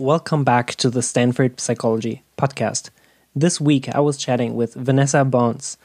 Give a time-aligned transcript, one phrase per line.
[0.00, 2.88] Welcome back to the Stanford Psychology Podcast.
[3.36, 5.76] This week, I was chatting with Vanessa Bohns,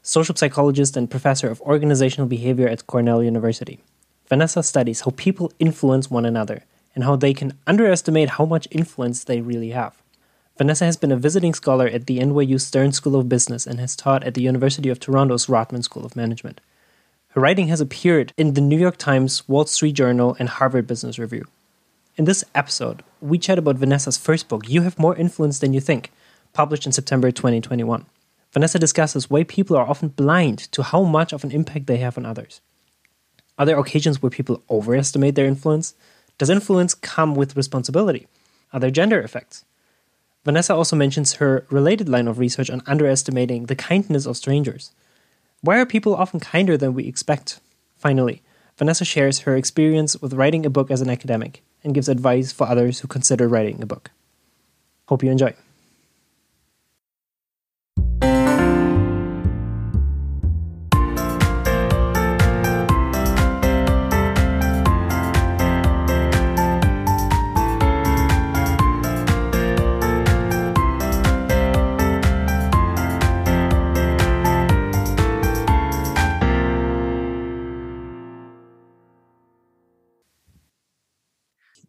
[0.00, 3.80] social psychologist and professor of organizational behavior at Cornell University.
[4.28, 6.62] Vanessa studies how people influence one another
[6.94, 10.00] and how they can underestimate how much influence they really have.
[10.56, 13.96] Vanessa has been a visiting scholar at the NYU Stern School of Business and has
[13.96, 16.60] taught at the University of Toronto's Rotman School of Management.
[17.30, 21.18] Her writing has appeared in the New York Times, Wall Street Journal, and Harvard Business
[21.18, 21.48] Review.
[22.16, 25.80] In this episode, we chat about Vanessa's first book, You Have More Influence Than You
[25.80, 26.12] Think,
[26.52, 28.06] published in September 2021.
[28.52, 32.16] Vanessa discusses why people are often blind to how much of an impact they have
[32.16, 32.60] on others.
[33.58, 35.94] Are there occasions where people overestimate their influence?
[36.38, 38.28] Does influence come with responsibility?
[38.72, 39.64] Are there gender effects?
[40.44, 44.92] Vanessa also mentions her related line of research on underestimating the kindness of strangers.
[45.62, 47.58] Why are people often kinder than we expect?
[47.96, 48.40] Finally,
[48.78, 52.66] Vanessa shares her experience with writing a book as an academic and gives advice for
[52.66, 54.10] others who consider writing a book.
[55.06, 55.54] Hope you enjoy.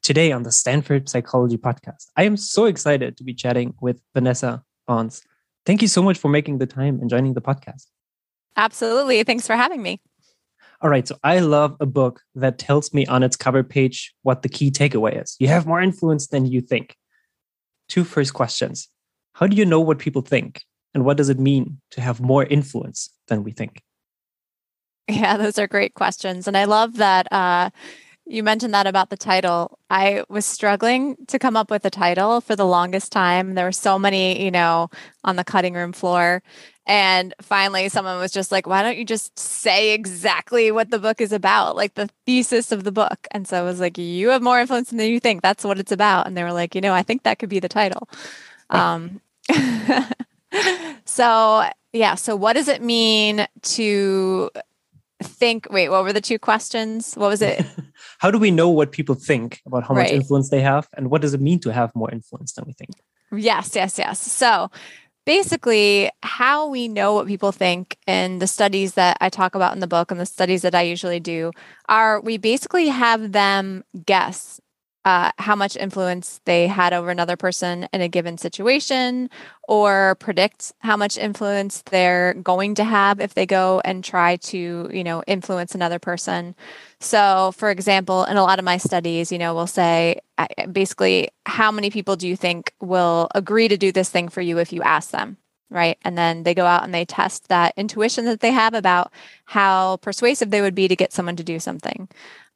[0.06, 2.12] Today on the Stanford Psychology Podcast.
[2.16, 5.24] I am so excited to be chatting with Vanessa Bohns.
[5.66, 7.88] Thank you so much for making the time and joining the podcast.
[8.56, 9.24] Absolutely.
[9.24, 10.00] Thanks for having me.
[10.84, 11.08] All right.
[11.08, 14.70] So I love a book that tells me on its cover page what the key
[14.70, 15.36] takeaway is.
[15.40, 16.96] You have more influence than you think.
[17.90, 18.88] Two first questions
[19.34, 20.62] How do you know what people think?
[20.94, 23.82] And what does it mean to have more influence than we think?
[25.08, 26.48] Yeah, those are great questions.
[26.48, 27.72] And I love that uh,
[28.26, 29.78] you mentioned that about the title.
[29.90, 33.54] I was struggling to come up with a title for the longest time.
[33.54, 34.90] There were so many, you know,
[35.24, 36.42] on the cutting room floor.
[36.88, 41.22] And finally, someone was just like, why don't you just say exactly what the book
[41.22, 43.28] is about, like the thesis of the book?
[43.32, 45.42] And so I was like, you have more influence than you think.
[45.42, 46.28] That's what it's about.
[46.28, 48.10] And they were like, you know, I think that could be the title.
[48.72, 49.22] Um,
[51.06, 52.16] so, yeah.
[52.16, 54.50] So, what does it mean to
[55.22, 57.66] think wait what were the two questions what was it
[58.20, 60.04] how do we know what people think about how right.
[60.04, 62.74] much influence they have and what does it mean to have more influence than we
[62.74, 62.92] think
[63.32, 64.70] yes yes yes so
[65.26, 69.80] basically how we know what people think in the studies that I talk about in
[69.80, 71.52] the book and the studies that I usually do
[71.90, 74.62] are we basically have them guess
[75.06, 79.30] uh, how much influence they had over another person in a given situation
[79.68, 84.90] or predict how much influence they're going to have if they go and try to
[84.92, 86.56] you know influence another person.
[87.00, 90.20] So for example in a lot of my studies you know we'll say
[90.72, 94.58] basically how many people do you think will agree to do this thing for you
[94.58, 95.38] if you ask them
[95.72, 95.98] right?
[96.04, 99.12] And then they go out and they test that intuition that they have about
[99.46, 102.08] how persuasive they would be to get someone to do something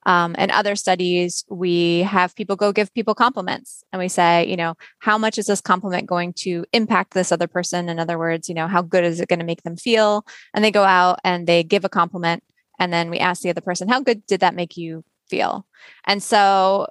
[0.05, 4.55] um, and other studies, we have people go give people compliments and we say, you
[4.55, 7.89] know, how much is this compliment going to impact this other person?
[7.89, 10.25] In other words, you know, how good is it going to make them feel?
[10.53, 12.43] And they go out and they give a compliment.
[12.79, 15.65] And then we ask the other person, how good did that make you feel?
[16.05, 16.87] And so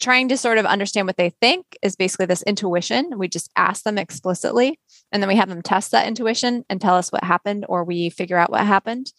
[0.00, 3.18] trying to sort of understand what they think is basically this intuition.
[3.18, 4.78] We just ask them explicitly,
[5.10, 8.10] and then we have them test that intuition and tell us what happened, or we
[8.10, 9.12] figure out what happened.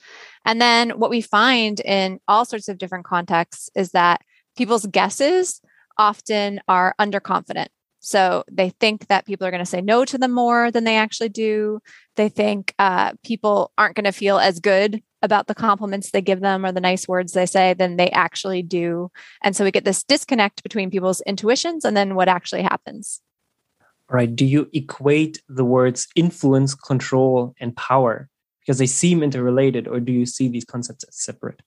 [0.45, 4.22] And then what we find in all sorts of different contexts is that
[4.57, 5.61] people's guesses
[5.97, 7.67] often are underconfident.
[8.00, 10.97] So they think that people are going to say no to them more than they
[10.97, 11.79] actually do.
[12.17, 16.41] They think uh, people aren't going to feel as good about the compliments they give
[16.41, 19.09] them or the nice words they say than they actually do.
[19.41, 23.22] And so we get this disconnect between people's intuitions and then what actually happens.
[24.11, 24.35] All right.
[24.35, 28.29] Do you equate the words influence, control, and power
[28.59, 31.61] because they seem interrelated, or do you see these concepts as separate?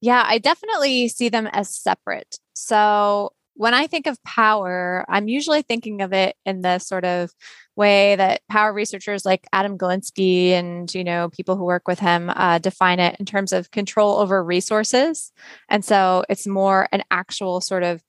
[0.00, 2.38] Yeah, I definitely see them as separate.
[2.54, 7.30] So when I think of power, I'm usually thinking of it in the sort of
[7.76, 12.30] way that power researchers like Adam Galinsky and you know people who work with him
[12.34, 15.32] uh, define it in terms of control over resources,
[15.68, 18.02] and so it's more an actual sort of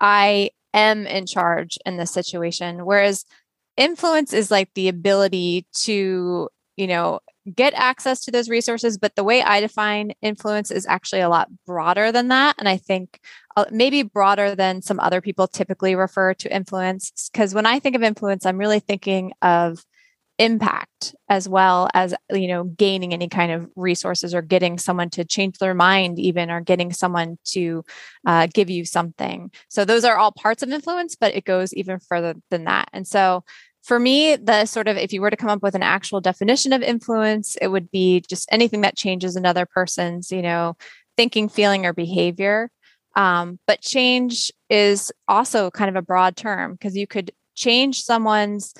[0.00, 3.24] I am in charge in this situation, whereas
[3.76, 7.20] influence is like the ability to you know
[7.54, 11.48] get access to those resources but the way i define influence is actually a lot
[11.66, 12.54] broader than that.
[12.58, 13.20] And i think
[13.56, 17.96] uh, maybe broader than some other people typically refer to influence because when i think
[17.96, 19.84] of influence i'm really thinking of
[20.40, 25.22] impact as well as you know gaining any kind of resources or getting someone to
[25.22, 27.84] change their mind even or getting someone to
[28.26, 29.50] uh, give you something.
[29.68, 32.88] So those are all parts of influence but it goes even further than that.
[32.94, 33.44] And so
[33.82, 36.72] for me the sort of if you were to come up with an actual definition
[36.72, 40.76] of influence it would be just anything that changes another person's you know
[41.16, 42.70] thinking feeling or behavior
[43.16, 48.72] um, but change is also kind of a broad term because you could change someone's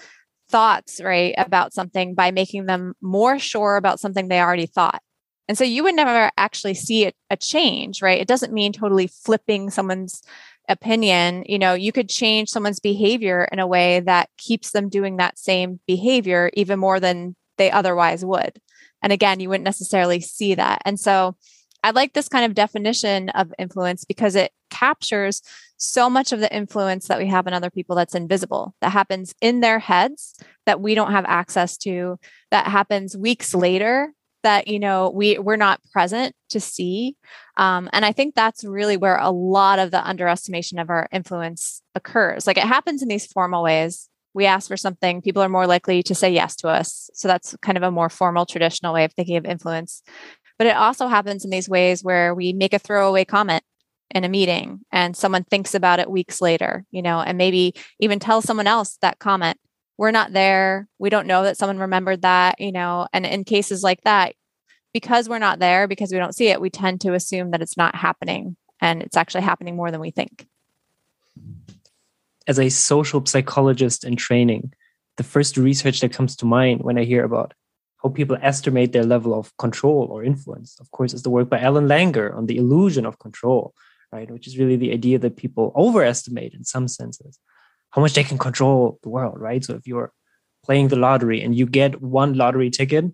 [0.49, 5.03] thoughts, right, about something by making them more sure about something they already thought.
[5.49, 8.21] And so you would never actually see a, a change, right?
[8.21, 10.23] It doesn't mean totally flipping someone's
[10.71, 11.45] opinion.
[11.47, 15.39] You know, you could change someone's behavior in a way that keeps them doing that
[15.39, 18.61] same behavior even more than they otherwise would.
[19.03, 20.81] And again, you wouldn't necessarily see that.
[20.85, 21.37] And so
[21.83, 25.43] I like this kind of definition of influence because it captures
[25.77, 29.35] so much of the influence that we have in other people that's invisible, that happens
[29.41, 32.19] in their heads that we don't have access to,
[32.51, 37.17] that happens weeks later that you know we we're not present to see
[37.57, 41.83] um, and i think that's really where a lot of the underestimation of our influence
[41.95, 42.47] occurs.
[42.47, 44.09] Like it happens in these formal ways.
[44.33, 47.11] We ask for something people are more likely to say yes to us.
[47.15, 50.03] So that's kind of a more formal traditional way of thinking of influence.
[50.59, 53.65] But it also happens in these ways where we make a throwaway comment
[54.15, 58.19] in a meeting and someone thinks about it weeks later, you know, and maybe even
[58.19, 59.59] tell someone else that comment.
[60.01, 60.89] We're not there.
[60.99, 64.35] We don't know that someone remembered that, you know, and in cases like that,
[64.95, 67.77] because we're not there, because we don't see it, we tend to assume that it's
[67.77, 70.47] not happening and it's actually happening more than we think.
[72.47, 74.73] As a social psychologist in training,
[75.19, 77.53] the first research that comes to mind when I hear about
[78.03, 81.61] how people estimate their level of control or influence, of course, is the work by
[81.61, 83.75] Ellen Langer on the illusion of control
[84.13, 84.31] right?
[84.31, 87.39] Which is really the idea that people overestimate in some senses
[87.91, 89.65] how much they can control the world, right?
[89.65, 90.13] So if you're
[90.65, 93.07] playing the lottery and you get one lottery ticket,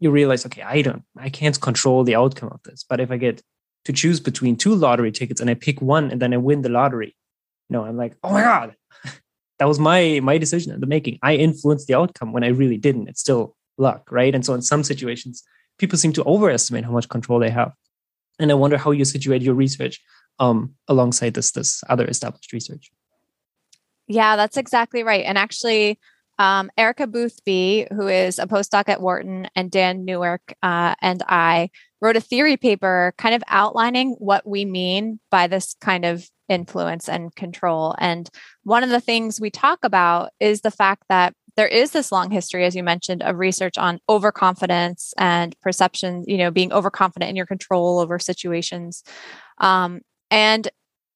[0.00, 2.84] you realize, okay, I don't, I can't control the outcome of this.
[2.88, 3.42] But if I get
[3.84, 6.68] to choose between two lottery tickets and I pick one and then I win the
[6.68, 7.16] lottery,
[7.68, 8.76] you know, I'm like, oh my God,
[9.58, 11.18] that was my my decision in the making.
[11.22, 13.08] I influenced the outcome when I really didn't.
[13.08, 14.34] It's still luck, right?
[14.34, 15.42] And so in some situations,
[15.78, 17.72] people seem to overestimate how much control they have.
[18.38, 20.00] And I wonder how you situate your research
[20.38, 22.90] um, alongside this this other established research.
[24.08, 25.24] Yeah, that's exactly right.
[25.24, 26.00] And actually,
[26.38, 31.70] um, Erica Boothby, who is a postdoc at Wharton, and Dan Newark uh, and I
[32.00, 37.08] wrote a theory paper kind of outlining what we mean by this kind of influence
[37.08, 37.94] and control.
[37.98, 38.30] And
[38.62, 42.30] one of the things we talk about is the fact that there is this long
[42.30, 47.36] history, as you mentioned, of research on overconfidence and perception, you know, being overconfident in
[47.36, 49.02] your control over situations.
[49.58, 50.68] Um, and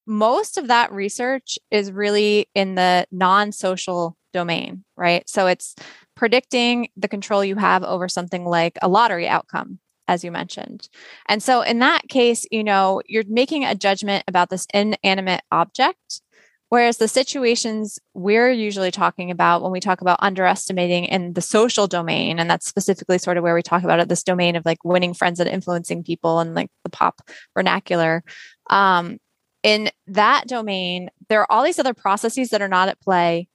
[0.05, 5.27] most of that research is really in the non social domain, right?
[5.29, 5.75] So it's
[6.15, 10.89] predicting the control you have over something like a lottery outcome, as you mentioned.
[11.29, 16.21] And so in that case, you know, you're making a judgment about this inanimate object.
[16.69, 21.85] Whereas the situations we're usually talking about when we talk about underestimating in the social
[21.85, 24.83] domain, and that's specifically sort of where we talk about it, this domain of like
[24.83, 27.21] winning friends and influencing people and like the pop
[27.53, 28.23] vernacular,
[28.71, 29.19] um,
[29.63, 33.47] in that domain, there are all these other processes that are not at play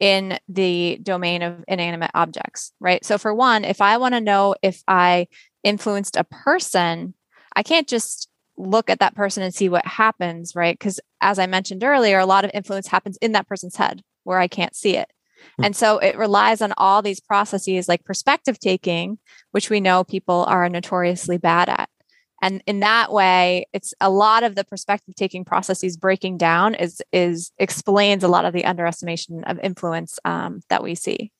[0.00, 3.04] in the domain of inanimate objects, right?
[3.04, 5.28] So, for one, if I want to know if I
[5.62, 7.14] influenced a person,
[7.54, 10.76] I can't just look at that person and see what happens, right?
[10.78, 14.38] Because as I mentioned earlier, a lot of influence happens in that person's head where
[14.38, 15.10] I can't see it.
[15.56, 15.66] Hmm.
[15.66, 19.18] And so it relies on all these processes like perspective taking,
[19.52, 21.88] which we know people are notoriously bad at
[22.42, 27.00] and in that way it's a lot of the perspective taking processes breaking down is
[27.12, 31.32] is explains a lot of the underestimation of influence um, that we see.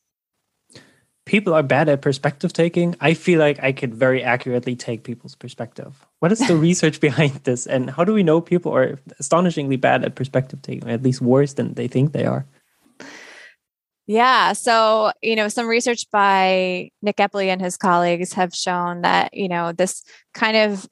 [1.24, 2.96] People are bad at perspective taking.
[3.00, 6.04] I feel like i could very accurately take people's perspective.
[6.18, 7.66] What is the research behind this?
[7.66, 11.52] And how do we know people are astonishingly bad at perspective taking at least worse
[11.52, 12.44] than they think they are
[14.12, 14.52] yeah.
[14.52, 19.48] So, you know, some research by Nick Epley and his colleagues have shown that, you
[19.48, 20.04] know, this
[20.34, 20.86] kind of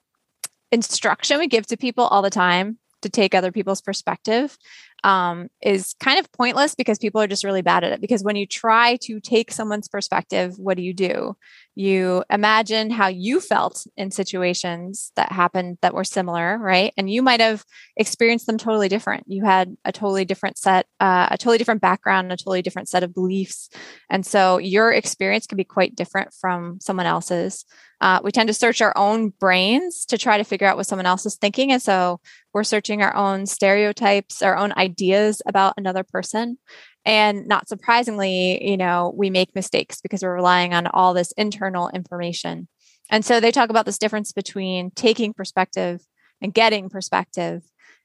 [0.73, 4.57] instruction we give to people all the time to take other people's perspective
[5.05, 8.01] um, is kind of pointless because people are just really bad at it.
[8.01, 11.37] Because when you try to take someone's perspective, what do you do?
[11.75, 16.93] You imagine how you felt in situations that happened that were similar, right?
[16.97, 17.65] And you might have
[17.97, 19.25] experienced them totally different.
[19.29, 23.03] You had a totally different set, uh, a totally different background, a totally different set
[23.03, 23.71] of beliefs.
[24.11, 27.65] And so your experience can be quite different from someone else's.
[28.01, 31.07] Uh, we tend to search our own brains to try to figure out what someone
[31.07, 31.71] else is thinking.
[31.71, 32.21] And so
[32.55, 36.59] we're searching our own stereotypes, our own ideas about another person.
[37.05, 41.89] And not surprisingly, you know, we make mistakes because we're relying on all this internal
[41.91, 42.69] information.
[43.11, 46.01] And so they talk about this difference between taking perspective
[46.41, 47.63] and getting perspective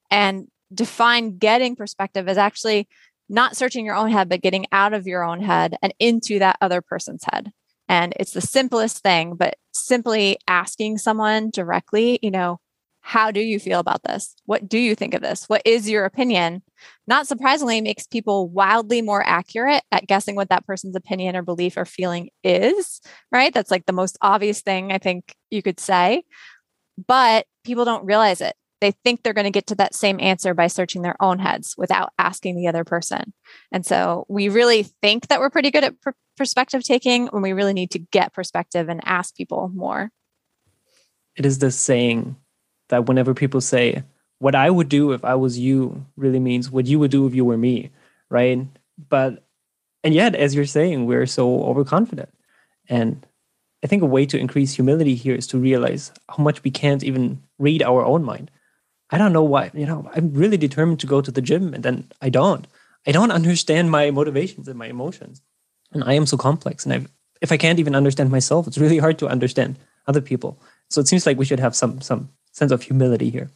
[0.09, 2.87] and define getting perspective as actually
[3.29, 6.57] not searching your own head, but getting out of your own head and into that
[6.61, 7.51] other person's head.
[7.87, 12.59] And it's the simplest thing, but simply asking someone directly, you know,
[13.01, 14.35] how do you feel about this?
[14.45, 15.47] What do you think of this?
[15.47, 16.63] What is your opinion?
[17.05, 21.77] Not surprisingly, makes people wildly more accurate at guessing what that person's opinion or belief
[21.77, 23.01] or feeling is,
[23.31, 23.53] right?
[23.53, 26.23] That's like the most obvious thing I think you could say.
[27.07, 28.55] But people don't realize it.
[28.85, 31.73] They think they're going to get to that same answer by searching their own heads
[31.75, 33.33] without asking the other person.
[33.71, 37.53] And so we really think that we're pretty good at pr- perspective taking when we
[37.53, 40.11] really need to get perspective and ask people more.
[41.35, 42.35] It is this saying
[42.89, 44.03] that whenever people say,
[44.37, 47.33] what I would do if I was you really means what you would do if
[47.33, 47.89] you were me,
[48.29, 48.67] right?
[49.09, 49.47] But,
[50.03, 52.29] and yet, as you're saying, we're so overconfident.
[52.87, 53.25] And
[53.83, 57.03] I think a way to increase humility here is to realize how much we can't
[57.03, 58.51] even read our own mind.
[59.11, 61.83] I don't know why, you know, I'm really determined to go to the gym and
[61.83, 62.65] then I don't.
[63.07, 65.41] I don't understand my motivations and my emotions.
[65.91, 66.85] And I am so complex.
[66.85, 70.59] And I've, if I can't even understand myself, it's really hard to understand other people.
[70.89, 73.51] So it seems like we should have some some sense of humility here.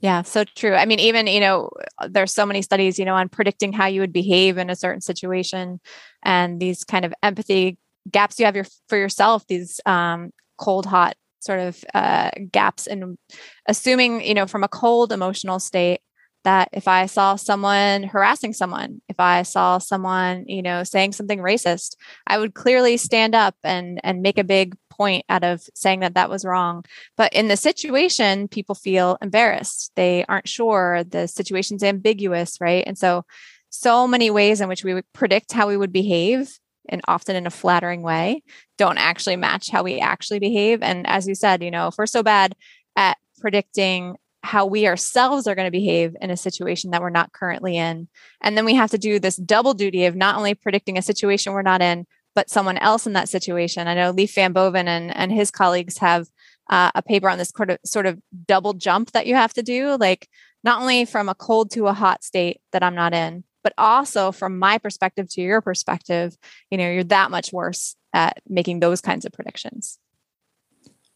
[0.00, 0.74] Yeah, so true.
[0.74, 1.68] I mean, even, you know,
[2.08, 5.02] there's so many studies, you know, on predicting how you would behave in a certain
[5.02, 5.78] situation
[6.22, 7.76] and these kind of empathy
[8.10, 13.18] gaps you have your, for yourself, these um, cold, hot sort of uh, gaps and
[13.66, 16.00] assuming, you know, from a cold emotional state
[16.44, 21.38] that if I saw someone harassing someone, if I saw someone, you know, saying something
[21.38, 26.00] racist, I would clearly stand up and and make a big point out of saying
[26.00, 26.84] that that was wrong.
[27.16, 29.92] But in the situation, people feel embarrassed.
[29.96, 31.04] They aren't sure.
[31.04, 32.84] The situation's ambiguous, right?
[32.86, 33.24] And so,
[33.70, 36.58] so many ways in which we would predict how we would behave
[36.90, 38.42] and often in a flattering way
[38.76, 40.82] don't actually match how we actually behave.
[40.82, 42.54] And as you said, you know, if we're so bad
[42.96, 47.32] at predicting how we ourselves are going to behave in a situation that we're not
[47.32, 48.08] currently in.
[48.40, 51.52] And then we have to do this double duty of not only predicting a situation
[51.52, 53.86] we're not in, but someone else in that situation.
[53.86, 56.28] I know Leaf Van Boven and, and his colleagues have
[56.70, 59.62] uh, a paper on this sort of, sort of double jump that you have to
[59.62, 60.28] do, like
[60.62, 64.32] not only from a cold to a hot state that I'm not in, but also
[64.32, 66.36] from my perspective to your perspective,
[66.70, 69.98] you know, you're that much worse at making those kinds of predictions.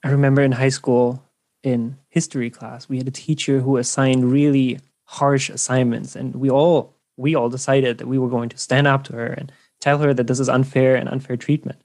[0.03, 1.23] I remember in high school,
[1.63, 6.95] in history class, we had a teacher who assigned really harsh assignments, and we all
[7.17, 10.13] we all decided that we were going to stand up to her and tell her
[10.13, 11.81] that this is unfair and unfair treatment.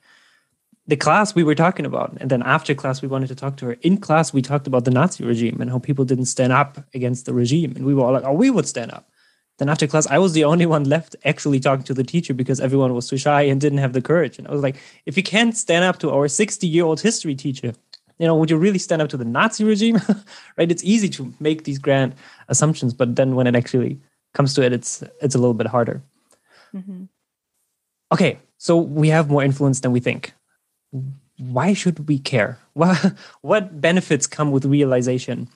[0.87, 3.67] The class we were talking about, and then after class, we wanted to talk to
[3.67, 3.73] her.
[3.81, 7.27] In class, we talked about the Nazi regime and how people didn't stand up against
[7.27, 7.73] the regime.
[7.75, 9.08] And we were all like, oh, we would stand up.
[9.59, 12.59] Then after class, I was the only one left actually talking to the teacher because
[12.59, 14.39] everyone was too shy and didn't have the courage.
[14.39, 17.35] And I was like, if you can't stand up to our 60 year old history
[17.35, 17.73] teacher,
[18.17, 20.01] you know, would you really stand up to the Nazi regime?
[20.57, 20.71] right?
[20.71, 22.15] It's easy to make these grand
[22.47, 23.99] assumptions, but then when it actually
[24.33, 26.01] comes to it, it's it's a little bit harder.
[26.73, 27.05] Mm-hmm
[28.11, 30.33] okay, so we have more influence than we think.
[31.37, 32.59] Why should we care?
[32.73, 35.49] What, what benefits come with realization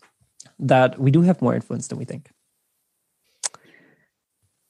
[0.59, 2.29] that we do have more influence than we think?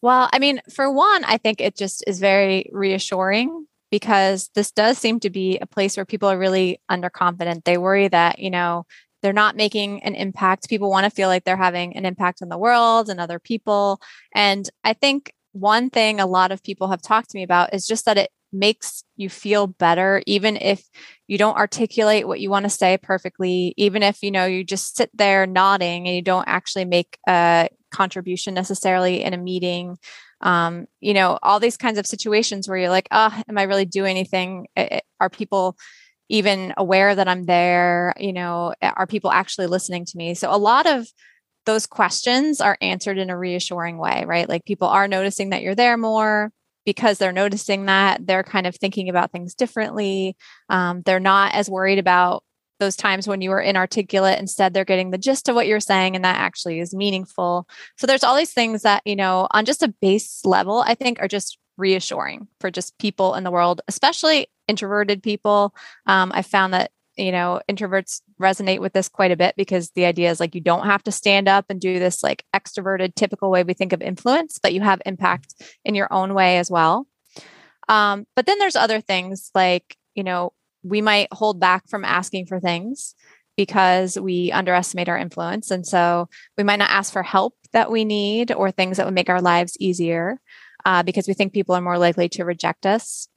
[0.03, 4.97] Well, I mean, for one, I think it just is very reassuring because this does
[4.97, 7.63] seem to be a place where people are really underconfident.
[7.63, 8.85] They worry that, you know,
[9.21, 10.67] they're not making an impact.
[10.67, 14.01] People want to feel like they're having an impact on the world and other people.
[14.35, 17.87] And I think one thing a lot of people have talked to me about is
[17.87, 20.87] just that it makes you feel better even if
[21.27, 24.95] you don't articulate what you want to say perfectly even if you know you just
[24.95, 29.97] sit there nodding and you don't actually make a contribution necessarily in a meeting.
[30.41, 33.85] Um, you know all these kinds of situations where you're like oh am i really
[33.85, 34.67] doing anything?
[35.19, 35.77] Are people
[36.29, 38.13] even aware that i'm there?
[38.17, 40.33] You know are people actually listening to me?
[40.33, 41.07] So a lot of
[41.65, 44.49] those questions are answered in a reassuring way, right?
[44.49, 46.51] Like people are noticing that you're there more.
[46.85, 50.35] Because they're noticing that they're kind of thinking about things differently.
[50.67, 52.43] Um, they're not as worried about
[52.83, 54.39] those times when you were inarticulate.
[54.39, 57.67] Instead, they're getting the gist of what you're saying, and that actually is meaningful.
[57.97, 61.19] So there's all these things that, you know, on just a base level, I think
[61.19, 65.73] are just reassuring for just people in the world, especially introverted people.
[66.05, 70.05] Um, I found that you know introverts resonate with this quite a bit because the
[70.05, 73.51] idea is like you don't have to stand up and do this like extroverted typical
[73.51, 75.53] way we think of influence but you have impact
[75.85, 77.05] in your own way as well
[77.87, 82.45] um, but then there's other things like you know we might hold back from asking
[82.45, 83.15] for things
[83.55, 85.71] because we underestimate our influence.
[85.71, 89.15] And so we might not ask for help that we need or things that would
[89.15, 90.39] make our lives easier
[90.85, 93.27] uh, because we think people are more likely to reject us.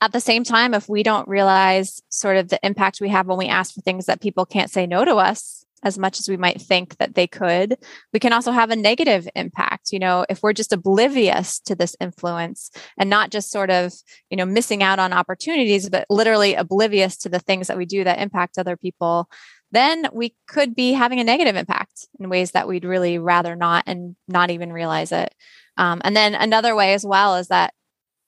[0.00, 3.38] At the same time, if we don't realize sort of the impact we have when
[3.38, 6.36] we ask for things that people can't say no to us, as much as we
[6.36, 7.76] might think that they could.
[8.12, 11.96] We can also have a negative impact you know if we're just oblivious to this
[12.00, 13.92] influence and not just sort of
[14.30, 18.04] you know missing out on opportunities but literally oblivious to the things that we do
[18.04, 19.28] that impact other people
[19.70, 23.84] then we could be having a negative impact in ways that we'd really rather not
[23.86, 25.34] and not even realize it.
[25.76, 27.74] Um, and then another way as well is that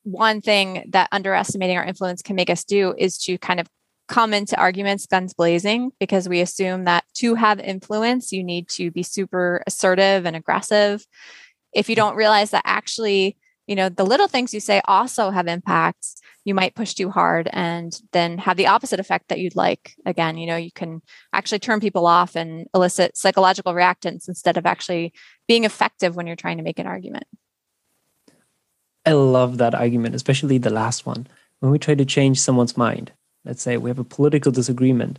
[0.02, 3.66] one thing that underestimating our influence can make us do is to kind of
[4.11, 8.90] come into arguments guns blazing because we assume that to have influence, you need to
[8.90, 11.07] be super assertive and aggressive.
[11.73, 13.37] If you don't realize that actually,
[13.69, 17.49] you know, the little things you say also have impacts, you might push too hard
[17.52, 19.95] and then have the opposite effect that you'd like.
[20.05, 21.02] Again, you know, you can
[21.33, 25.12] actually turn people off and elicit psychological reactance instead of actually
[25.47, 27.25] being effective when you're trying to make an argument.
[29.07, 31.29] I love that argument, especially the last one.
[31.61, 33.12] When we try to change someone's mind,
[33.44, 35.18] let's say we have a political disagreement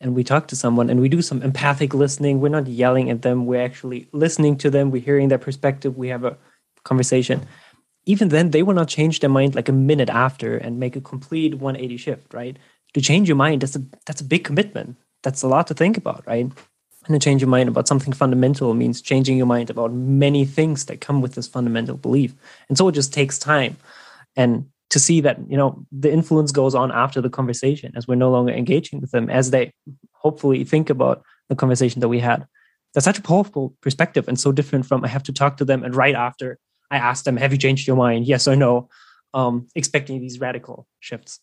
[0.00, 2.40] and we talk to someone and we do some empathic listening.
[2.40, 3.46] We're not yelling at them.
[3.46, 4.90] We're actually listening to them.
[4.90, 5.96] We're hearing their perspective.
[5.96, 6.38] We have a
[6.84, 7.46] conversation.
[8.06, 11.00] Even then they will not change their mind like a minute after and make a
[11.00, 12.58] complete 180 shift right?
[12.94, 14.96] To change your mind that's a that's a big commitment.
[15.22, 16.50] That's a lot to think about right?
[17.06, 20.86] And to change your mind about something fundamental means changing your mind about many things
[20.86, 22.34] that come with this fundamental belief.
[22.68, 23.76] And so it just takes time.
[24.36, 28.16] And to see that you know the influence goes on after the conversation as we're
[28.16, 29.72] no longer engaging with them as they
[30.12, 32.46] hopefully think about the conversation that we had.
[32.92, 35.84] That's such a powerful perspective and so different from i have to talk to them
[35.84, 36.58] and right after
[36.90, 38.26] i ask them have you changed your mind?
[38.26, 38.88] Yes or no?
[39.32, 41.38] Um, expecting these radical shifts.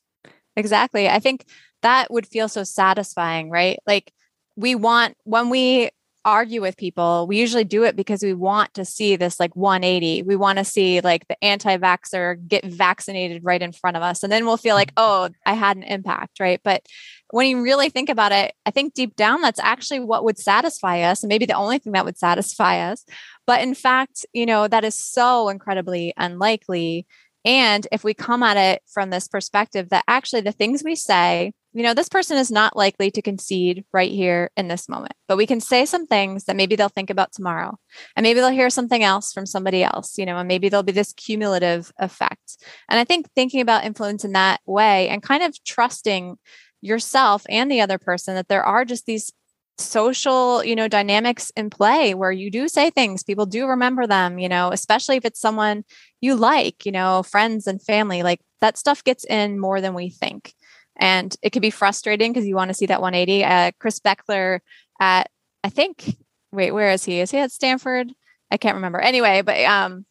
[0.58, 1.08] Exactly.
[1.08, 1.46] I think
[1.84, 3.80] that would feel so satisfying right?
[3.88, 4.12] Like
[4.58, 5.90] we want when we
[6.28, 10.24] argue with people, we usually do it because we want to see this like 180.
[10.24, 14.24] We want to see like the anti vaxxer get vaccinated right in front of us.
[14.24, 16.42] And then we'll feel like, oh, I had an impact.
[16.42, 16.60] Right.
[16.62, 16.86] But
[17.32, 21.02] when you really think about it, I think deep down, that's actually what would satisfy
[21.02, 21.24] us.
[21.24, 23.06] And maybe the only thing that would satisfy us.
[23.46, 27.08] But in fact, you know, that is so incredibly unlikely.
[27.48, 31.54] And if we come at it from this perspective that actually the things we say,
[31.72, 35.38] you know, this person is not likely to concede right here in this moment, but
[35.38, 37.78] we can say some things that maybe they'll think about tomorrow.
[38.18, 40.92] And maybe they'll hear something else from somebody else, you know, and maybe there'll be
[40.92, 42.58] this cumulative effect.
[42.90, 46.36] And I think thinking about influence in that way and kind of trusting
[46.82, 49.32] yourself and the other person that there are just these
[49.80, 54.40] social you know dynamics in play where you do say things people do remember them
[54.40, 55.84] you know especially if it's someone
[56.20, 60.10] you like you know friends and family like that stuff gets in more than we
[60.10, 60.56] think
[60.98, 63.44] and it can be frustrating because you want to see that 180.
[63.44, 64.60] Uh, Chris Bechler
[65.00, 65.30] at,
[65.64, 66.18] I think,
[66.52, 67.20] wait, where is he?
[67.20, 68.12] Is he at Stanford?
[68.52, 69.00] I can't remember.
[69.00, 70.06] Anyway, but um,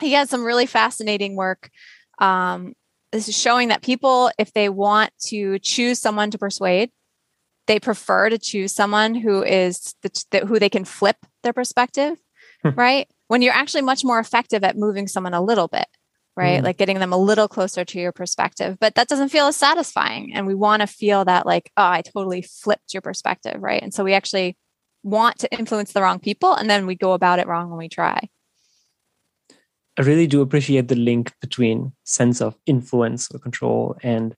[0.00, 1.70] he has some really fascinating work.
[2.18, 2.74] Um,
[3.12, 6.90] this is showing that people, if they want to choose someone to persuade,
[7.66, 12.16] they prefer to choose someone who is the, the, who they can flip their perspective,
[12.62, 12.70] hmm.
[12.70, 13.08] right?
[13.28, 15.86] When you're actually much more effective at moving someone a little bit
[16.36, 16.60] right?
[16.60, 16.64] Mm.
[16.64, 18.76] Like getting them a little closer to your perspective.
[18.80, 20.34] But that doesn't feel as satisfying.
[20.34, 23.82] And we want to feel that, like, oh, I totally flipped your perspective, right?
[23.82, 24.56] And so we actually
[25.02, 27.88] want to influence the wrong people and then we go about it wrong when we
[27.88, 28.28] try.
[29.96, 34.34] I really do appreciate the link between sense of influence or control and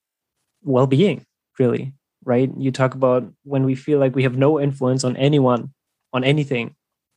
[0.62, 1.24] well-being,
[1.58, 1.94] really,
[2.26, 2.50] right?
[2.58, 5.72] You talk about when we feel like we have no influence on anyone,
[6.12, 6.74] on anything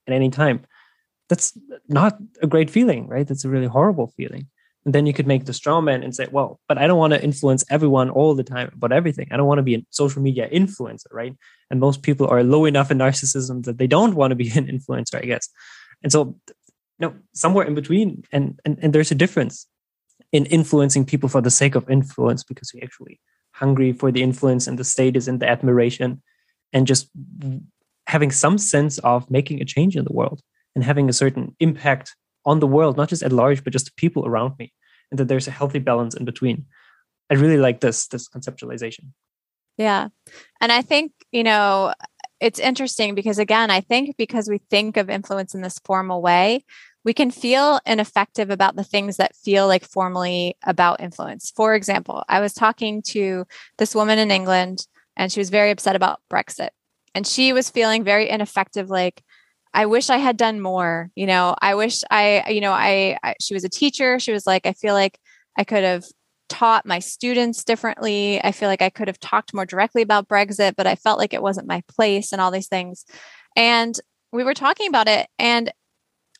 [0.08, 0.66] at any time.
[1.28, 3.28] That's not a great feeling, right?
[3.28, 4.48] That's a really horrible feeling.
[4.86, 7.14] And then you could make the straw man and say, well, but I don't want
[7.14, 9.28] to influence everyone all the time about everything.
[9.32, 11.36] I don't want to be a social media influencer, right?
[11.70, 14.68] And most people are low enough in narcissism that they don't want to be an
[14.68, 15.50] influencer, I guess.
[16.02, 16.40] And so,
[17.00, 18.24] no, somewhere in between.
[18.32, 19.68] And, and, and there's a difference
[20.32, 23.20] in influencing people for the sake of influence because we're actually
[23.60, 26.22] hungry for the influence and the status and the admiration
[26.74, 27.10] and just
[28.08, 30.42] having some sense of making a change in the world
[30.76, 33.92] and having a certain impact on the world, not just at large, but just the
[33.98, 34.74] people around me,
[35.12, 36.66] and that there's a healthy balance in between.
[37.30, 39.12] I really like this this conceptualization.
[39.78, 40.10] Yeah.
[40.60, 41.94] And I think, you know,
[42.40, 46.66] it's interesting because again, I think because we think of influence in this formal way,
[47.04, 51.52] we can feel ineffective about the things that feel like formally about influence.
[51.56, 53.46] For example, I was talking to
[53.78, 54.86] this woman in England
[55.16, 56.70] and she was very upset about Brexit.
[57.16, 59.24] And she was feeling very ineffective like
[59.74, 61.12] I wish I had done more.
[61.16, 64.20] You know, I wish I, you know, I, I, she was a teacher.
[64.20, 65.20] She was like, I feel like
[65.58, 66.06] I could have
[66.50, 68.44] taught my students differently.
[68.44, 71.34] I feel like I could have talked more directly about Brexit, but I felt like
[71.34, 73.06] it wasn't my place and all these things.
[73.56, 73.96] And
[74.32, 75.72] we were talking about it and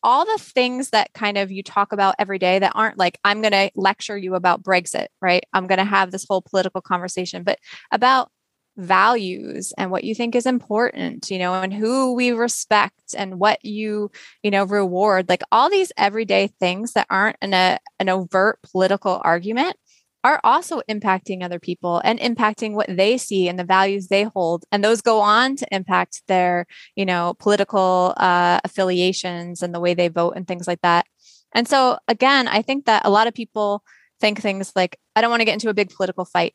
[0.02, 3.40] all the things that kind of you talk about every day that aren't like I'm
[3.40, 5.44] going to lecture you about Brexit, right?
[5.52, 7.58] I'm going to have this whole political conversation, but
[7.92, 8.30] about
[8.76, 13.62] values and what you think is important you know and who we respect and what
[13.64, 14.10] you
[14.42, 19.20] you know reward like all these everyday things that aren't in a an overt political
[19.22, 19.76] argument
[20.22, 24.64] are also impacting other people and impacting what they see and the values they hold
[24.70, 29.94] and those go on to impact their you know political uh, affiliations and the way
[29.94, 31.06] they vote and things like that
[31.54, 33.82] and so again i think that a lot of people
[34.20, 36.54] think things like i don't want to get into a big political fight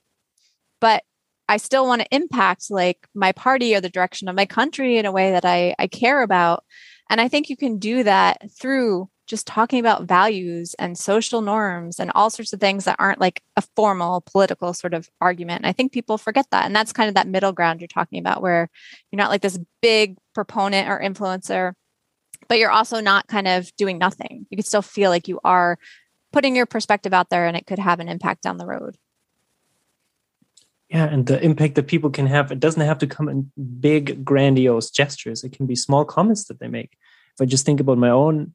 [0.79, 1.03] but
[1.47, 5.05] I still want to impact like my party or the direction of my country in
[5.05, 6.63] a way that I, I care about.
[7.09, 11.99] And I think you can do that through just talking about values and social norms
[11.99, 15.61] and all sorts of things that aren't like a formal political sort of argument.
[15.61, 16.65] And I think people forget that.
[16.65, 18.69] And that's kind of that middle ground you're talking about where
[19.11, 21.73] you're not like this big proponent or influencer,
[22.47, 24.45] but you're also not kind of doing nothing.
[24.49, 25.79] You can still feel like you are
[26.31, 28.97] putting your perspective out there and it could have an impact down the road
[30.89, 34.23] yeah and the impact that people can have it doesn't have to come in big
[34.23, 36.97] grandiose gestures it can be small comments that they make
[37.33, 38.53] if i just think about my own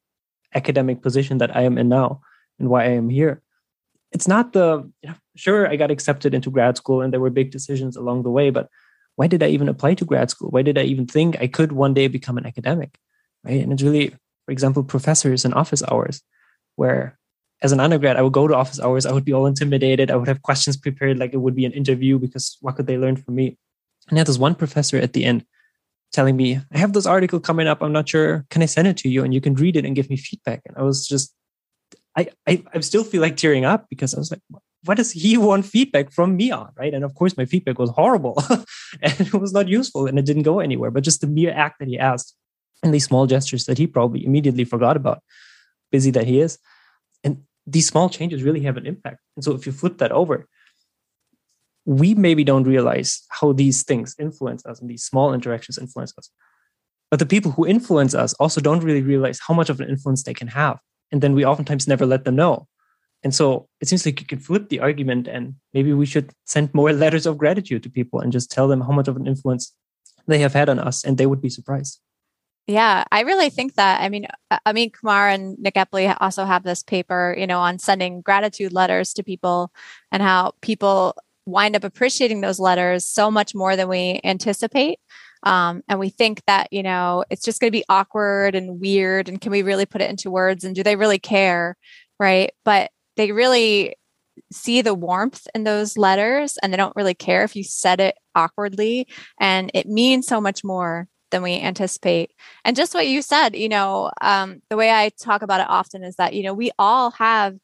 [0.54, 2.20] academic position that i am in now
[2.58, 3.42] and why i am here
[4.12, 7.30] it's not the you know, sure i got accepted into grad school and there were
[7.30, 8.68] big decisions along the way but
[9.16, 11.72] why did i even apply to grad school why did i even think i could
[11.72, 12.98] one day become an academic
[13.44, 14.10] right and it's really
[14.44, 16.22] for example professors and office hours
[16.76, 17.18] where
[17.62, 19.04] as an undergrad, I would go to office hours.
[19.04, 20.10] I would be all intimidated.
[20.10, 22.96] I would have questions prepared like it would be an interview because what could they
[22.96, 23.58] learn from me?
[24.08, 25.44] And had this one professor at the end
[26.12, 27.82] telling me, I have this article coming up.
[27.82, 28.44] I'm not sure.
[28.50, 29.24] Can I send it to you?
[29.24, 30.62] And you can read it and give me feedback.
[30.66, 31.34] And I was just,
[32.16, 34.40] I, I, I still feel like tearing up because I was like,
[34.84, 36.72] what does he want feedback from me on?
[36.76, 36.94] Right.
[36.94, 38.42] And of course, my feedback was horrible
[39.02, 40.90] and it was not useful and it didn't go anywhere.
[40.90, 42.34] But just the mere act that he asked
[42.82, 45.22] and these small gestures that he probably immediately forgot about,
[45.92, 46.58] busy that he is.
[47.22, 49.18] And these small changes really have an impact.
[49.36, 50.48] And so if you flip that over,
[51.90, 56.30] we maybe don't realize how these things influence us and these small interactions influence us.
[57.10, 60.22] But the people who influence us also don't really realize how much of an influence
[60.22, 60.78] they can have.
[61.10, 62.68] And then we oftentimes never let them know.
[63.24, 66.72] And so it seems like you can flip the argument and maybe we should send
[66.72, 69.74] more letters of gratitude to people and just tell them how much of an influence
[70.28, 71.98] they have had on us and they would be surprised.
[72.68, 74.00] Yeah, I really think that.
[74.00, 77.80] I mean, uh, Amit Kumar and Nick Epley also have this paper, you know, on
[77.80, 79.72] sending gratitude letters to people
[80.12, 81.16] and how people
[81.50, 84.98] wind up appreciating those letters so much more than we anticipate.
[85.42, 89.28] Um, and we think that, you know, it's just going to be awkward and weird.
[89.28, 90.64] And can we really put it into words?
[90.64, 91.76] And do they really care?
[92.18, 92.52] Right.
[92.64, 93.96] But they really
[94.52, 98.16] see the warmth in those letters and they don't really care if you said it
[98.34, 99.06] awkwardly.
[99.38, 102.32] And it means so much more than we anticipate.
[102.64, 106.02] And just what you said, you know, um, the way I talk about it often
[106.02, 107.56] is that, you know, we all have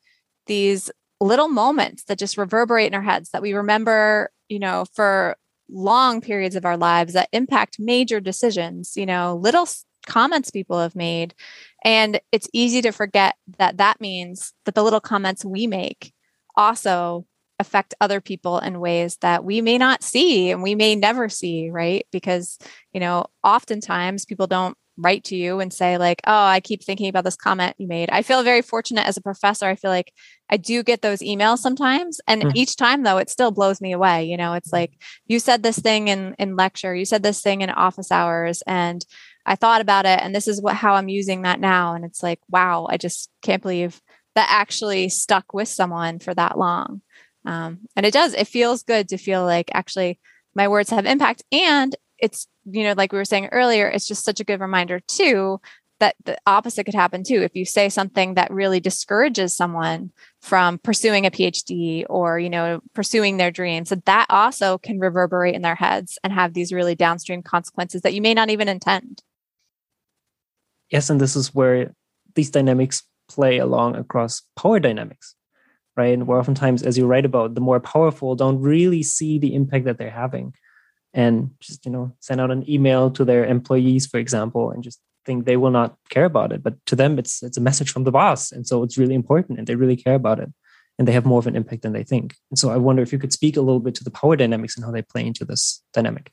[0.46, 5.36] these little moments that just reverberate in our heads that we remember, you know, for
[5.68, 9.66] long periods of our lives that impact major decisions, you know, little
[10.06, 11.34] comments people have made.
[11.84, 16.12] And it's easy to forget that that means that the little comments we make
[16.56, 17.26] also
[17.58, 21.70] affect other people in ways that we may not see and we may never see,
[21.70, 22.06] right?
[22.12, 22.58] Because,
[22.92, 27.08] you know, oftentimes people don't write to you and say like oh i keep thinking
[27.08, 28.10] about this comment you made.
[28.10, 29.66] I feel very fortunate as a professor.
[29.66, 30.12] I feel like
[30.48, 32.52] i do get those emails sometimes and mm.
[32.54, 34.54] each time though it still blows me away you know?
[34.54, 34.92] It's like
[35.26, 36.94] you said this thing in in lecture.
[36.94, 39.04] You said this thing in office hours and
[39.44, 41.94] i thought about it and this is what how i'm using that now.
[41.94, 44.00] And it's like wow i just can't believe
[44.36, 47.00] that actually stuck with someone for that long.
[47.46, 50.20] Um, and it does, it feels good to feel like actually
[50.54, 51.42] my words have impact.
[51.50, 55.00] And it's, you know, like we were saying earlier, it's just such a good reminder
[55.00, 55.60] too
[55.98, 57.42] that the opposite could happen too.
[57.42, 60.10] If you say something that really discourages someone
[60.42, 65.54] from pursuing a PhD or, you know, pursuing their dreams, that that also can reverberate
[65.54, 69.22] in their heads and have these really downstream consequences that you may not even intend.
[70.90, 71.94] Yes, and this is where
[72.34, 75.34] these dynamics play along across power dynamics
[75.96, 76.12] right?
[76.12, 79.86] And where oftentimes, as you write about, the more powerful don't really see the impact
[79.86, 80.54] that they're having,
[81.16, 85.00] and just you know send out an email to their employees, for example, and just
[85.24, 86.62] think they will not care about it.
[86.62, 89.58] But to them, it's it's a message from the boss, and so it's really important,
[89.58, 90.52] and they really care about it,
[90.98, 92.36] and they have more of an impact than they think.
[92.50, 94.76] And so I wonder if you could speak a little bit to the power dynamics
[94.76, 96.30] and how they play into this dynamic.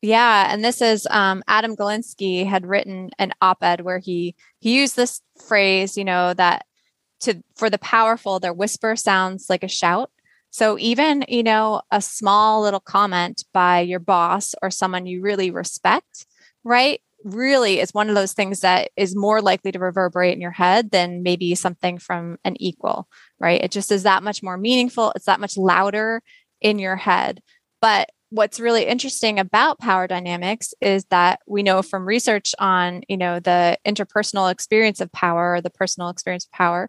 [0.00, 4.94] Yeah, and this is um, Adam Galinsky had written an op-ed where he he used
[4.94, 6.64] this phrase, you know, that
[7.20, 10.10] to for the powerful, their whisper sounds like a shout.
[10.54, 15.50] So even, you know, a small little comment by your boss or someone you really
[15.50, 16.26] respect,
[16.62, 17.00] right?
[17.24, 20.92] Really is one of those things that is more likely to reverberate in your head
[20.92, 23.08] than maybe something from an equal,
[23.40, 23.64] right?
[23.64, 25.10] It just is that much more meaningful.
[25.16, 26.22] It's that much louder
[26.60, 27.40] in your head.
[27.82, 33.16] But what's really interesting about power dynamics is that we know from research on you
[33.16, 36.88] know the interpersonal experience of power or the personal experience of power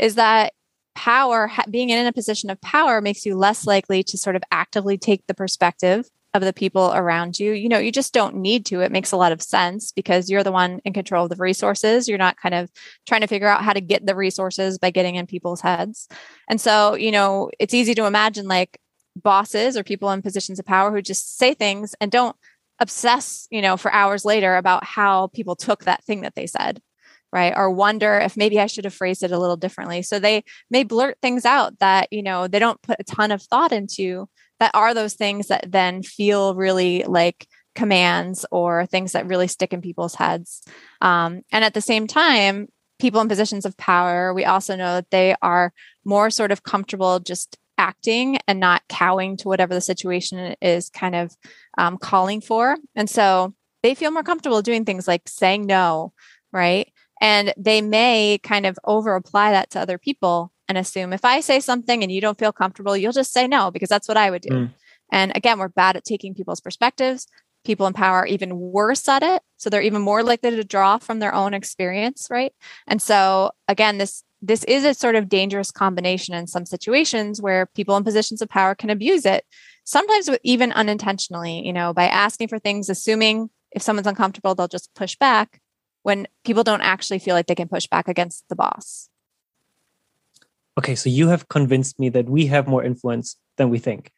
[0.00, 0.54] is that
[0.94, 4.98] power being in a position of power makes you less likely to sort of actively
[4.98, 7.52] take the perspective of the people around you.
[7.52, 8.80] You know you just don't need to.
[8.80, 12.08] It makes a lot of sense because you're the one in control of the resources.
[12.08, 12.70] You're not kind of
[13.06, 16.08] trying to figure out how to get the resources by getting in people's heads.
[16.48, 18.78] And so you know it's easy to imagine like
[19.16, 22.36] bosses or people in positions of power who just say things and don't
[22.80, 26.82] obsess, you know, for hours later about how people took that thing that they said,
[27.34, 27.52] right?
[27.56, 30.02] Or wonder if maybe I should have phrased it a little differently.
[30.02, 33.42] So they may blurt things out that, you know, they don't put a ton of
[33.42, 34.28] thought into
[34.60, 39.72] that are those things that then feel really like commands or things that really stick
[39.72, 40.62] in people's heads.
[41.00, 42.68] Um, and at the same time,
[43.00, 45.72] people in positions of power, we also know that they are
[46.04, 51.16] more sort of comfortable just acting and not cowing to whatever the situation is kind
[51.16, 51.34] of
[51.78, 52.76] um, calling for.
[52.94, 56.12] And so they feel more comfortable doing things like saying no,
[56.52, 56.92] right?
[57.24, 61.40] And they may kind of over apply that to other people and assume if I
[61.40, 64.30] say something and you don't feel comfortable, you'll just say no, because that's what I
[64.30, 64.50] would do.
[64.50, 64.74] Mm.
[65.10, 67.26] And again, we're bad at taking people's perspectives.
[67.64, 69.40] People in power are even worse at it.
[69.56, 72.52] So they're even more likely to draw from their own experience, right?
[72.86, 77.64] And so again, this this is a sort of dangerous combination in some situations where
[77.74, 79.46] people in positions of power can abuse it
[79.84, 84.92] sometimes even unintentionally you know by asking for things assuming if someone's uncomfortable they'll just
[84.94, 85.60] push back
[86.04, 89.10] when people don't actually feel like they can push back against the boss
[90.78, 94.12] okay so you have convinced me that we have more influence than we think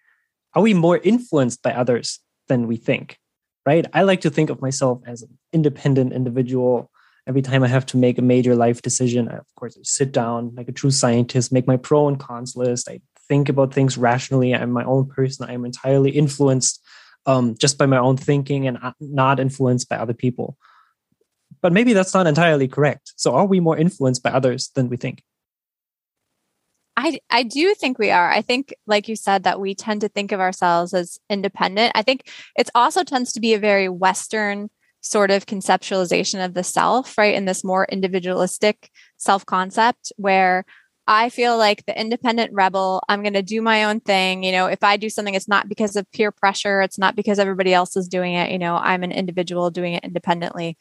[0.55, 3.18] are we more influenced by others than we think
[3.64, 6.90] right i like to think of myself as an independent individual
[7.27, 10.12] every time I have to make a major life decision, I, of course, I sit
[10.12, 12.88] down like a true scientist, make my pro and cons list.
[12.88, 14.55] I think about things rationally.
[14.55, 15.49] I'm my own person.
[15.49, 16.83] I am entirely influenced
[17.27, 20.57] um, just by my own thinking and not influenced by other people.
[21.62, 23.12] But maybe that's not entirely correct.
[23.16, 25.23] So, are we more influenced by others than we think?
[26.97, 28.31] I, I do think we are.
[28.31, 31.92] I think, like you said, that we tend to think of ourselves as independent.
[31.95, 34.71] I think it also tends to be a very Western
[35.03, 37.35] sort of conceptualization of the self, right?
[37.35, 40.64] In this more individualistic self concept where
[41.07, 44.42] I feel like the independent rebel, I'm going to do my own thing.
[44.42, 47.38] You know, if I do something, it's not because of peer pressure, it's not because
[47.38, 48.51] everybody else is doing it.
[48.51, 50.77] You know, I'm an individual doing it independently.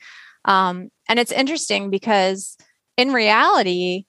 [0.46, 2.58] Um, and it's interesting because
[2.98, 4.06] in reality,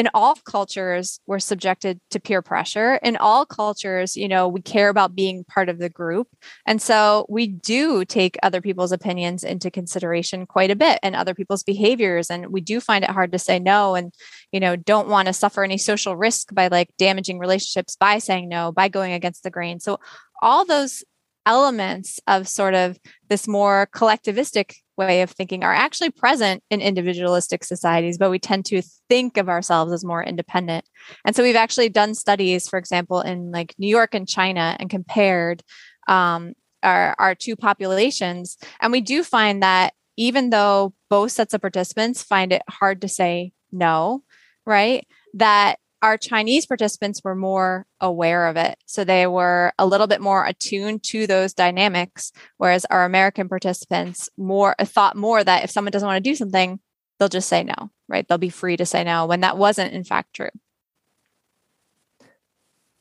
[0.00, 2.94] in all cultures we're subjected to peer pressure.
[3.02, 6.26] In all cultures you know we care about being part of the group.
[6.66, 11.34] And so we do take other people's opinions into consideration quite a bit and other
[11.34, 12.30] people's behaviors.
[12.30, 14.14] And we do find it hard to say no and
[14.52, 18.48] you know don't want to suffer any social risk by like damaging relationships by saying
[18.48, 19.80] no by going against the grain.
[19.80, 20.00] So
[20.40, 21.04] all those
[21.44, 27.64] elements of sort of this more collectivistic way of thinking are actually present in individualistic
[27.64, 30.84] societies, but we tend to think of ourselves as more independent.
[31.24, 34.90] And so we've actually done studies, for example, in like New York and China and
[34.90, 35.62] compared
[36.08, 38.56] um, our, our two populations.
[38.80, 43.08] And we do find that even though both sets of participants find it hard to
[43.08, 44.22] say no,
[44.66, 45.06] right?
[45.34, 48.78] That our Chinese participants were more aware of it.
[48.86, 54.28] So they were a little bit more attuned to those dynamics, whereas our American participants
[54.36, 56.80] more thought more that if someone doesn't want to do something,
[57.18, 58.26] they'll just say no, right?
[58.26, 60.50] They'll be free to say no when that wasn't in fact true.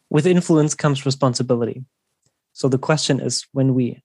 [0.09, 1.85] With influence comes responsibility.
[2.53, 4.03] So the question is when we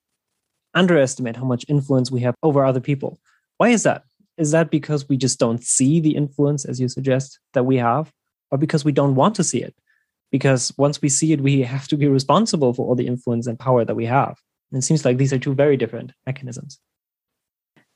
[0.74, 3.18] underestimate how much influence we have over other people,
[3.56, 4.04] why is that?
[4.36, 8.12] Is that because we just don't see the influence, as you suggest, that we have?
[8.54, 9.74] Or because we don't want to see it.
[10.30, 13.58] Because once we see it, we have to be responsible for all the influence and
[13.58, 14.36] power that we have.
[14.70, 16.78] And it seems like these are two very different mechanisms.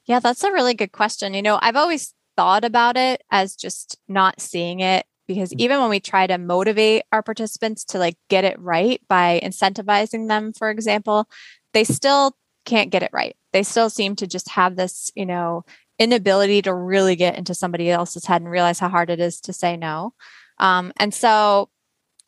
[0.07, 1.33] Yeah, that's a really good question.
[1.33, 5.61] You know, I've always thought about it as just not seeing it because mm.
[5.61, 10.27] even when we try to motivate our participants to like get it right by incentivizing
[10.27, 11.29] them, for example,
[11.73, 13.37] they still can't get it right.
[13.53, 15.65] They still seem to just have this, you know,
[16.01, 19.53] inability to really get into somebody else's head and realize how hard it is to
[19.53, 20.15] say no.
[20.61, 21.71] Um, and so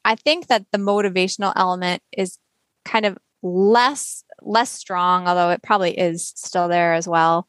[0.05, 2.38] I think that the motivational element is
[2.85, 7.47] kind of less less strong, although it probably is still there as well.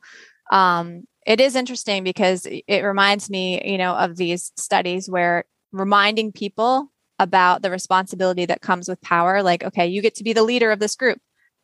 [0.52, 6.32] Um, it is interesting because it reminds me, you know, of these studies where reminding
[6.34, 10.42] people about the responsibility that comes with power like okay you get to be the
[10.42, 11.20] leader of this group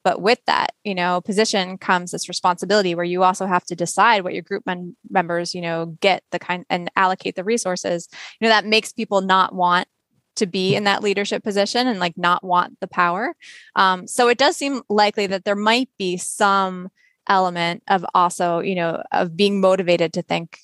[0.07, 4.23] but with that you know position comes this responsibility where you also have to decide
[4.23, 8.07] what your group men- members you know get the kind and allocate the resources.
[8.39, 9.89] You know that makes people not want
[10.37, 13.35] to be in that leadership position and like not want the power.
[13.75, 16.87] Um, so it does seem likely that there might be some
[17.27, 20.59] element of also you know of being motivated to think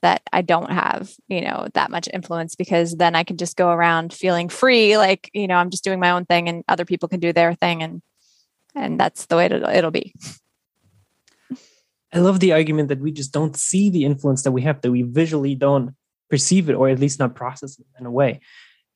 [0.00, 3.68] that I don't have, you know, that much influence because then I can just go
[3.70, 7.08] around feeling free, like, you know, I'm just doing my own thing and other people
[7.08, 8.02] can do their thing and
[8.76, 10.14] and that's the way it'll, it'll be.
[12.12, 14.92] I love the argument that we just don't see the influence that we have, that
[14.92, 15.94] we visually don't
[16.30, 18.40] perceive it or at least not process it in a way.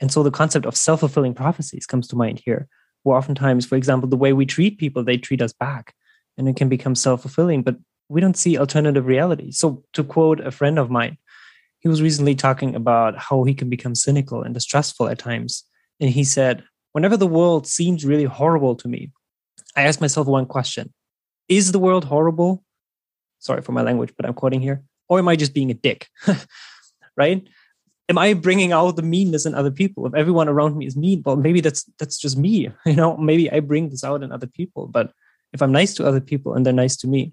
[0.01, 2.69] And so the concept of self fulfilling prophecies comes to mind here,
[3.03, 5.95] where oftentimes, for example, the way we treat people, they treat us back
[6.39, 7.63] and it can become self fulfilling.
[7.63, 7.77] But
[8.09, 9.51] we don't see alternative reality.
[9.51, 11.19] So, to quote a friend of mine,
[11.81, 15.65] he was recently talking about how he can become cynical and distrustful at times.
[16.01, 19.13] And he said, Whenever the world seems really horrible to me,
[19.77, 20.93] I ask myself one question
[21.49, 22.65] Is the world horrible?
[23.39, 24.83] Sorry for my language, but I'm quoting here.
[25.09, 26.09] Or am I just being a dick?
[27.17, 27.47] right?
[28.09, 30.07] Am I bringing out the meanness in other people?
[30.07, 32.71] If everyone around me is mean, well, maybe that's that's just me.
[32.87, 34.87] You know, maybe I bring this out in other people.
[34.87, 35.13] But
[35.53, 37.33] if I'm nice to other people and they're nice to me,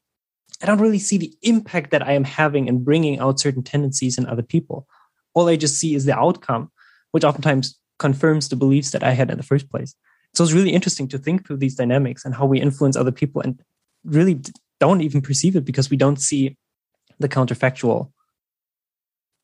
[0.62, 4.18] I don't really see the impact that I am having in bringing out certain tendencies
[4.18, 4.88] in other people.
[5.34, 6.72] All I just see is the outcome,
[7.12, 9.96] which oftentimes confirms the beliefs that I had in the first place.
[10.34, 13.42] So it's really interesting to think through these dynamics and how we influence other people
[13.42, 13.60] and
[14.04, 14.40] really
[14.80, 16.56] don't even perceive it because we don't see
[17.20, 18.12] the counterfactual.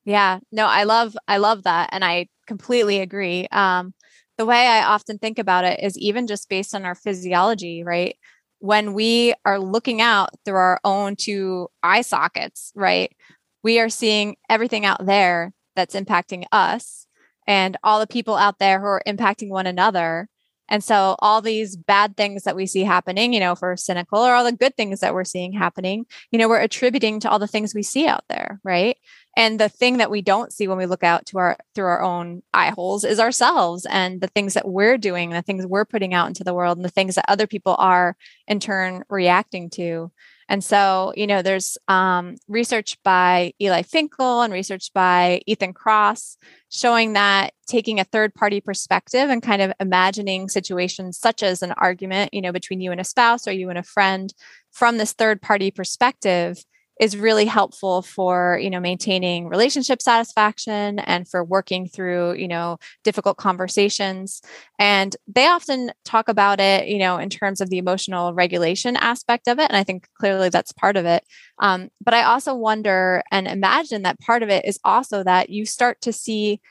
[0.05, 3.47] Yeah, no, I love I love that and I completely agree.
[3.51, 3.93] Um
[4.37, 8.15] the way I often think about it is even just based on our physiology, right?
[8.63, 13.13] when we are looking out through our own two eye sockets, right?
[13.61, 17.05] We are seeing everything out there that's impacting us
[17.45, 20.29] and all the people out there who are impacting one another.
[20.69, 24.33] And so all these bad things that we see happening, you know, we're cynical or
[24.33, 27.47] all the good things that we're seeing happening, you know, we're attributing to all the
[27.47, 28.97] things we see out there, right?
[29.35, 32.01] and the thing that we don't see when we look out to our through our
[32.01, 36.13] own eye holes is ourselves and the things that we're doing the things we're putting
[36.13, 38.15] out into the world and the things that other people are
[38.47, 40.11] in turn reacting to
[40.49, 46.37] and so you know there's um, research by eli finkel and research by ethan Kross
[46.69, 51.73] showing that taking a third party perspective and kind of imagining situations such as an
[51.73, 54.33] argument you know between you and a spouse or you and a friend
[54.71, 56.63] from this third party perspective
[56.99, 62.77] is really helpful for you know maintaining relationship satisfaction and for working through you know
[63.03, 64.41] difficult conversations.
[64.79, 69.47] And they often talk about it you know in terms of the emotional regulation aspect
[69.47, 71.23] of it and i think clearly that's part of it.
[71.59, 75.65] Um, but i also wonder and imagine that part of it is also that you
[75.65, 76.61] start to see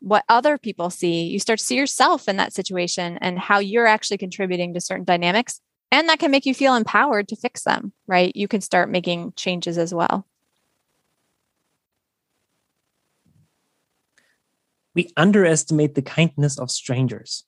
[0.00, 1.24] what other people see.
[1.24, 5.04] You start to see yourself in that situation and how you're actually contributing to certain
[5.04, 5.60] dynamics
[5.92, 8.34] and that can make you feel empowered to fix them, right?
[8.34, 10.26] You can start making changes as well.
[14.94, 17.44] We underestimate the kindness of strangers.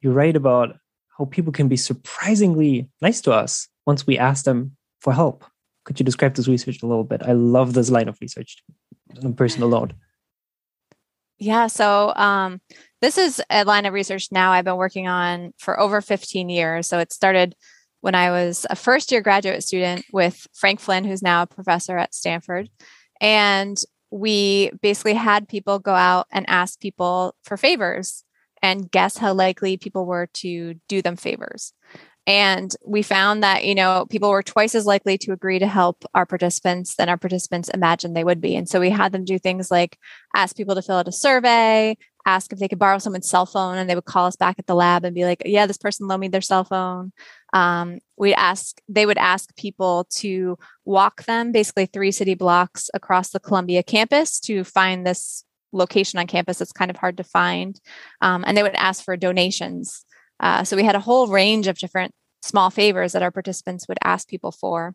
[0.00, 0.76] You write about
[1.16, 5.44] how people can be surprisingly nice to us once we ask them for help.
[5.84, 7.22] Could you describe this research a little bit?
[7.22, 8.62] I love this line of research
[9.18, 9.92] on a personal note.
[11.40, 11.68] Yeah.
[11.68, 12.60] So um,
[13.00, 16.86] this is a line of research now I've been working on for over 15 years.
[16.86, 17.56] So it started
[18.02, 21.96] when I was a first year graduate student with Frank Flynn, who's now a professor
[21.96, 22.68] at Stanford.
[23.22, 23.78] And
[24.10, 28.24] we basically had people go out and ask people for favors
[28.62, 31.72] and guess how likely people were to do them favors.
[32.26, 36.04] And we found that, you know, people were twice as likely to agree to help
[36.14, 38.54] our participants than our participants imagined they would be.
[38.54, 39.98] And so we had them do things like
[40.36, 43.78] ask people to fill out a survey, ask if they could borrow someone's cell phone,
[43.78, 46.06] and they would call us back at the lab and be like, yeah, this person
[46.06, 47.12] loaned me their cell phone.
[47.52, 53.30] Um, we ask, they would ask people to walk them basically three city blocks across
[53.30, 57.80] the Columbia campus to find this location on campus that's kind of hard to find.
[58.20, 60.04] Um, and they would ask for donations.
[60.40, 63.98] Uh, so we had a whole range of different small favors that our participants would
[64.02, 64.94] ask people for.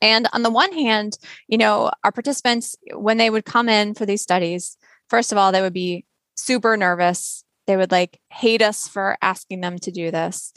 [0.00, 4.06] And on the one hand, you know, our participants, when they would come in for
[4.06, 4.76] these studies,
[5.08, 7.44] first of all, they would be super nervous.
[7.66, 10.52] They would like hate us for asking them to do this.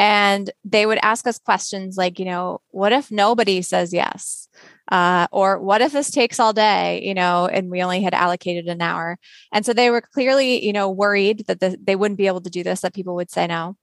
[0.00, 4.48] And they would ask us questions like, you know, what if nobody says yes?
[4.90, 8.66] Uh, or what if this takes all day, you know, and we only had allocated
[8.66, 9.18] an hour?
[9.52, 12.48] And so they were clearly, you know, worried that the, they wouldn't be able to
[12.48, 13.76] do this, that people would say no.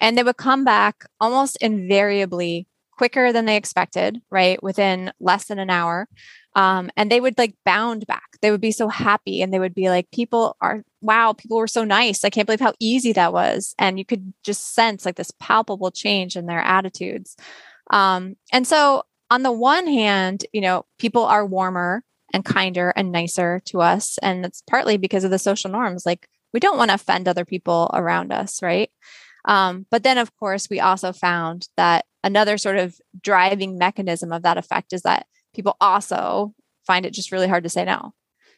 [0.00, 4.62] And they would come back almost invariably quicker than they expected, right?
[4.62, 6.06] Within less than an hour.
[6.54, 8.38] Um, and they would like bound back.
[8.40, 11.66] They would be so happy and they would be like, people are, wow, people were
[11.66, 12.24] so nice.
[12.24, 13.74] I can't believe how easy that was.
[13.78, 17.36] And you could just sense like this palpable change in their attitudes.
[17.90, 23.10] Um, and so, on the one hand, you know, people are warmer and kinder and
[23.10, 24.18] nicer to us.
[24.18, 26.04] And it's partly because of the social norms.
[26.06, 28.90] Like, we don't want to offend other people around us, right?
[29.46, 34.42] Um, but then, of course, we also found that another sort of driving mechanism of
[34.42, 36.54] that effect is that people also
[36.86, 38.12] find it just really hard to say no.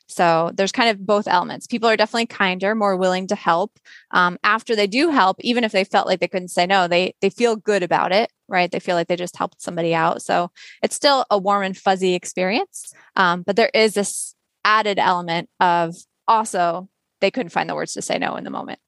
[0.08, 1.66] So there's kind of both elements.
[1.66, 3.78] People are definitely kinder, more willing to help.
[4.12, 7.14] Um, after they do help, even if they felt like they couldn't say no, they
[7.20, 8.70] they feel good about it, right?
[8.70, 10.22] They feel like they just helped somebody out.
[10.22, 10.50] So
[10.82, 14.34] it's still a warm and fuzzy experience, um, but there is this
[14.64, 15.96] added element of
[16.28, 16.88] also
[17.20, 18.78] they couldn't find the words to say no in the moment.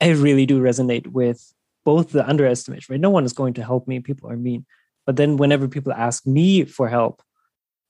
[0.00, 3.00] I really do resonate with both the underestimate, right?
[3.00, 4.00] No one is going to help me.
[4.00, 4.66] People are mean.
[5.06, 7.22] But then whenever people ask me for help,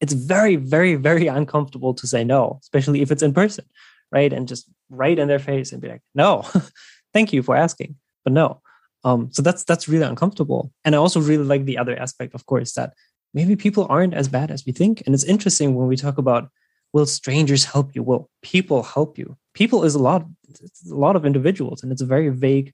[0.00, 3.64] it's very, very, very uncomfortable to say no, especially if it's in person,
[4.10, 4.32] right?
[4.32, 6.44] And just right in their face and be like, no,
[7.12, 8.60] thank you for asking, but no.
[9.04, 10.72] Um, so that's that's really uncomfortable.
[10.84, 12.92] And I also really like the other aspect, of course, that
[13.34, 15.02] maybe people aren't as bad as we think.
[15.06, 16.50] And it's interesting when we talk about
[16.92, 18.02] will strangers help you?
[18.02, 19.36] Will people help you?
[19.54, 22.72] People is a lot, it's a lot of individuals, and it's a very vague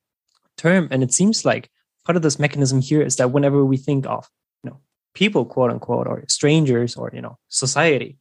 [0.56, 0.88] term.
[0.90, 1.70] And it seems like
[2.08, 4.28] part of this mechanism here is that whenever we think of,
[4.64, 4.80] you know,
[5.14, 8.18] people, quote unquote, or strangers, or you know, society,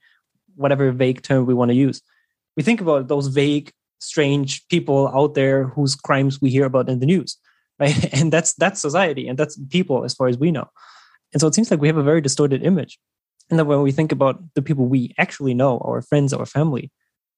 [0.56, 2.02] whatever vague term we want to use,
[2.58, 7.00] we think about those vague, strange people out there whose crimes we hear about in
[7.00, 7.38] the news,
[7.80, 8.14] right?
[8.14, 10.70] And that's that's society, and that's people as far as we know.
[11.34, 13.00] And so it seems like we have a very distorted image
[13.50, 16.92] and then when we think about the people we actually know, our friends, our family,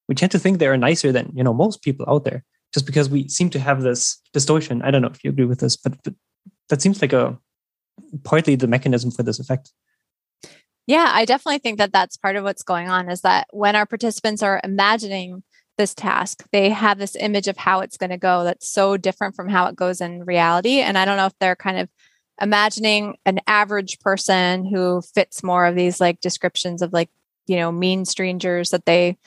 [0.07, 2.43] we tend to think they are nicer than you know most people out there,
[2.73, 4.81] just because we seem to have this distortion.
[4.81, 6.13] I don't know if you agree with this, but, but
[6.69, 7.37] that seems like a
[8.23, 9.71] partly the mechanism for this effect.
[10.87, 13.09] Yeah, I definitely think that that's part of what's going on.
[13.09, 15.43] Is that when our participants are imagining
[15.77, 19.35] this task, they have this image of how it's going to go that's so different
[19.35, 20.79] from how it goes in reality.
[20.79, 21.89] And I don't know if they're kind of
[22.41, 27.09] imagining an average person who fits more of these like descriptions of like
[27.47, 29.17] you know mean strangers that they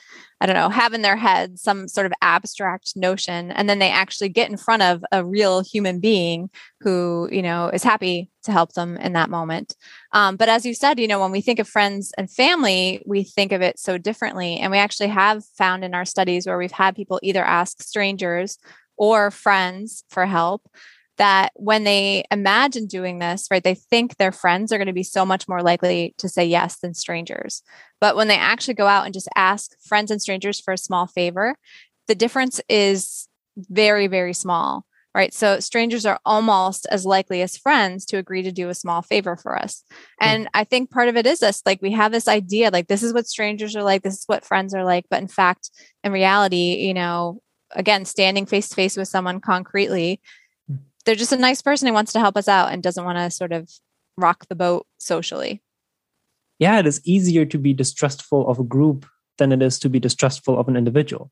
[0.43, 3.89] i don't know have in their head some sort of abstract notion and then they
[3.89, 6.49] actually get in front of a real human being
[6.81, 9.73] who you know is happy to help them in that moment.
[10.11, 13.23] Um, but as you said you know when we think of friends and family we
[13.23, 16.71] think of it so differently and we actually have found in our studies where we've
[16.71, 18.57] had people either ask strangers
[18.97, 20.67] or friends for help
[21.17, 25.03] that when they imagine doing this, right, they think their friends are going to be
[25.03, 27.61] so much more likely to say yes than strangers.
[28.01, 31.07] But when they actually go out and just ask friends and strangers for a small
[31.07, 31.55] favor,
[32.07, 35.33] the difference is very, very small, right?
[35.33, 39.35] So strangers are almost as likely as friends to agree to do a small favor
[39.35, 39.83] for us.
[40.19, 40.27] Hmm.
[40.27, 43.03] And I think part of it is this like we have this idea, like, this
[43.03, 45.05] is what strangers are like, this is what friends are like.
[45.09, 45.69] But in fact,
[46.03, 47.41] in reality, you know,
[47.71, 50.19] again, standing face to face with someone concretely
[51.05, 53.29] they're just a nice person who wants to help us out and doesn't want to
[53.29, 53.69] sort of
[54.17, 55.61] rock the boat socially.
[56.59, 59.05] Yeah, it is easier to be distrustful of a group
[59.37, 61.31] than it is to be distrustful of an individual,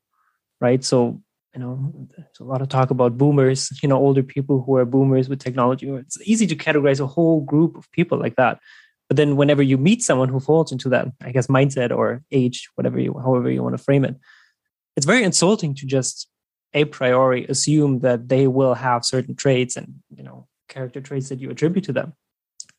[0.60, 0.82] right?
[0.82, 1.22] So,
[1.54, 4.84] you know, there's a lot of talk about boomers, you know, older people who are
[4.84, 5.88] boomers with technology.
[5.88, 8.58] It's easy to categorize a whole group of people like that.
[9.08, 12.68] But then whenever you meet someone who falls into that, I guess, mindset or age,
[12.74, 14.16] whatever you, however you want to frame it,
[14.96, 16.28] it's very insulting to just
[16.74, 21.40] a priori assume that they will have certain traits and you know character traits that
[21.40, 22.14] you attribute to them.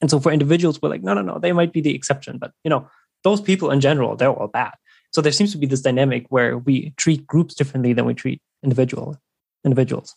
[0.02, 2.52] And so for individuals we're like no no no they might be the exception but
[2.64, 2.88] you know
[3.24, 4.74] those people in general they're all bad.
[5.12, 8.42] So there seems to be this dynamic where we treat groups differently than we treat
[8.64, 9.18] individual
[9.64, 10.16] individuals.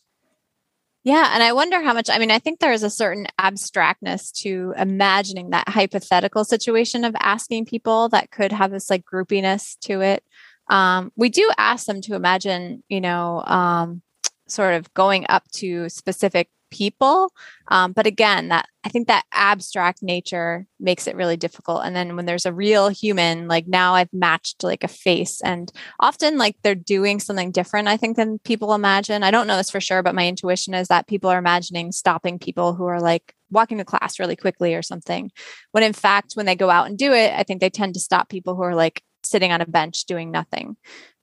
[1.05, 4.33] Yeah and i wonder how much i mean i think there is a certain abstractness
[4.43, 10.01] to imagining that hypothetical situation of asking people that could have this like groupiness to
[10.01, 10.25] it
[10.69, 14.03] um, we do ask them to imagine, you know, um,
[14.49, 17.33] sort of going up to specific people.
[17.69, 21.83] Um, but again, that I think that abstract nature makes it really difficult.
[21.85, 25.71] And then when there's a real human, like now I've matched like a face, and
[26.01, 29.23] often like they're doing something different, I think, than people imagine.
[29.23, 32.39] I don't know this for sure, but my intuition is that people are imagining stopping
[32.39, 35.31] people who are like walking to class really quickly or something.
[35.73, 38.01] When in fact, when they go out and do it, I think they tend to
[38.01, 40.77] stop people who are like sitting on a bench doing nothing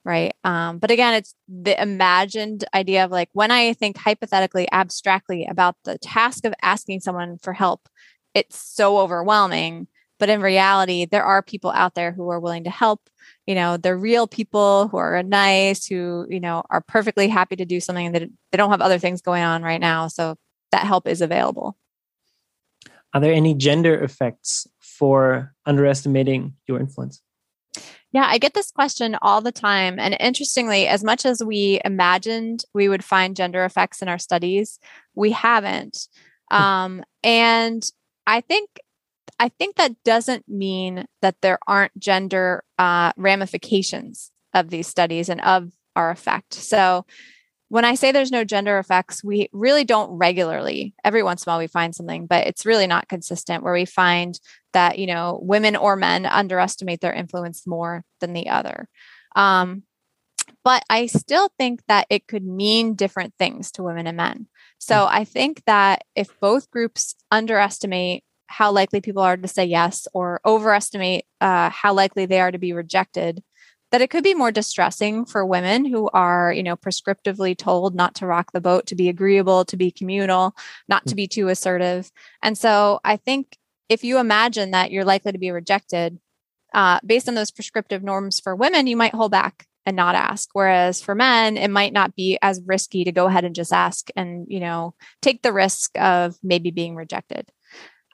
[0.06, 0.36] right?
[0.44, 5.78] Um, but again it's the imagined idea of like when i think hypothetically abstractly about
[5.86, 7.88] the task of asking someone for help
[8.34, 9.88] it's so overwhelming.
[10.20, 13.02] But in reality there are people out there who are willing to help.
[13.46, 17.66] You know they're real people who are nice who you know are perfectly happy to
[17.66, 20.08] do something that they don't have other things going on right now.
[20.08, 20.36] So
[20.72, 21.78] that help is available.
[23.14, 27.22] Are there any gender effects for underestimating your influence?
[28.14, 30.00] Yeah, I get this question all the time.
[30.00, 34.80] And interestingly, as much as we imagined we would find gender effects in our studies,
[35.16, 36.08] we haven't.
[36.52, 37.84] Um, and
[38.28, 38.70] I think
[39.40, 45.42] I think that doesn't mean that there aren't gender uh, ramifications of these studies and
[45.42, 46.54] of our effect.
[46.54, 47.08] So
[47.74, 50.94] when I say there's no gender effects, we really don't regularly.
[51.04, 53.86] Every once in a while we find something, but it's really not consistent where we
[53.86, 54.40] find
[54.74, 58.88] that, you know, women or men underestimate their influence more than the other.
[59.36, 59.82] Um,
[60.64, 64.46] but I still think that it could mean different things to women and men.
[64.78, 65.08] So mm.
[65.10, 70.42] I think that if both groups underestimate how likely people are to say yes or
[70.46, 73.42] overestimate uh, how likely they are to be rejected,
[73.94, 78.16] that it could be more distressing for women who are, you know, prescriptively told not
[78.16, 80.56] to rock the boat, to be agreeable, to be communal,
[80.88, 81.18] not to mm.
[81.18, 82.12] be too assertive.
[82.42, 83.56] And so I think
[83.90, 86.18] if you imagine that you're likely to be rejected
[86.74, 90.50] uh, based on those prescriptive norms for women, you might hold back and not ask.
[90.54, 94.10] Whereas for men, it might not be as risky to go ahead and just ask
[94.16, 97.48] and, you know, take the risk of maybe being rejected.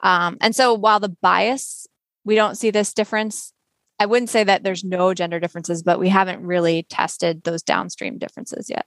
[0.04, 1.88] Um, and so while the bias,
[2.26, 3.54] we don't see this difference
[4.00, 8.18] I wouldn't say that there's no gender differences, but we haven't really tested those downstream
[8.18, 8.86] differences yet.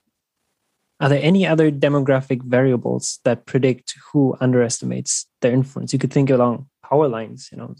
[1.01, 5.93] Are there any other demographic variables that predict who underestimates their influence?
[5.93, 7.75] You could think along power lines, you know,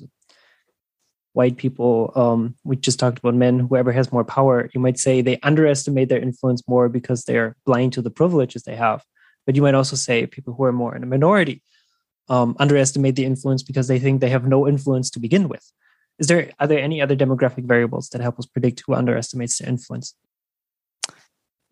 [1.33, 5.21] white people, um, we just talked about men, whoever has more power, you might say
[5.23, 9.03] they underestimate their influence more because they're blind to the privileges they have.
[9.47, 11.63] But you might also say people who are more in a minority
[12.29, 15.73] um, underestimate the influence because they think they have no influence to begin with.
[16.23, 19.69] Is there are there any other demographic variables that help us predict who underestimates their
[19.69, 20.15] influence?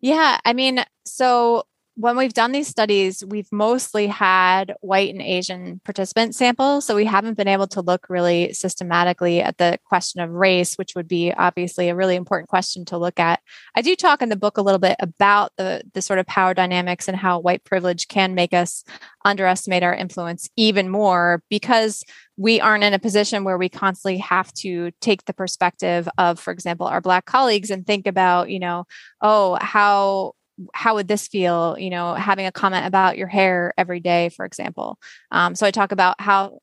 [0.01, 1.63] Yeah, I mean, so
[1.95, 6.85] when we've done these studies, we've mostly had white and Asian participant samples.
[6.85, 10.95] So we haven't been able to look really systematically at the question of race, which
[10.95, 13.41] would be obviously a really important question to look at.
[13.75, 16.53] I do talk in the book a little bit about the, the sort of power
[16.53, 18.85] dynamics and how white privilege can make us
[19.25, 22.03] underestimate our influence even more because
[22.37, 26.51] we aren't in a position where we constantly have to take the perspective of, for
[26.51, 28.85] example, our Black colleagues and think about, you know,
[29.21, 30.33] oh, how
[30.73, 34.45] how would this feel you know having a comment about your hair every day for
[34.45, 34.99] example?
[35.31, 36.59] Um, so i talk about how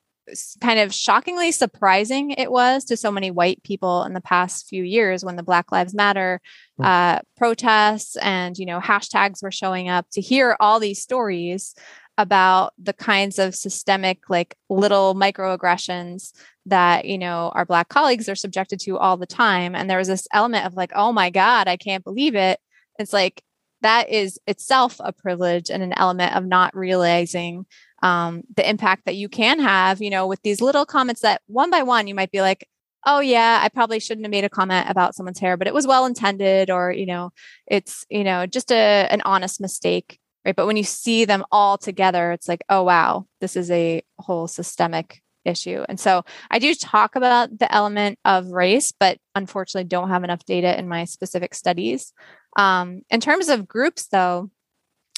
[0.60, 4.82] kind of shockingly surprising it was to so many white people in the past few
[4.82, 6.38] years when the black lives matter
[6.76, 6.84] hmm.
[6.84, 11.74] uh, protests and you know hashtags were showing up to hear all these stories
[12.18, 16.32] about the kinds of systemic like little microaggressions
[16.66, 19.74] that you know our black colleagues are subjected to all the time.
[19.74, 22.60] And there was this element of like oh my god i can't believe it.
[22.98, 23.42] It's like
[23.82, 27.66] that is itself a privilege and an element of not realizing
[28.02, 31.70] um, the impact that you can have, you know, with these little comments that one
[31.70, 32.68] by one you might be like,
[33.06, 35.86] oh yeah, I probably shouldn't have made a comment about someone's hair, but it was
[35.86, 37.30] well intended, or you know,
[37.66, 40.56] it's you know just a an honest mistake, right?
[40.56, 44.48] But when you see them all together, it's like, oh wow, this is a whole
[44.48, 45.84] systemic issue.
[45.88, 50.44] And so I do talk about the element of race, but unfortunately don't have enough
[50.44, 52.12] data in my specific studies.
[52.56, 54.50] Um, in terms of groups, though,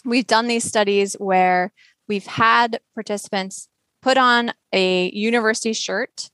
[0.04, 1.72] we've done these studies where
[2.08, 3.68] we've had participants
[4.02, 6.30] put on a university shirt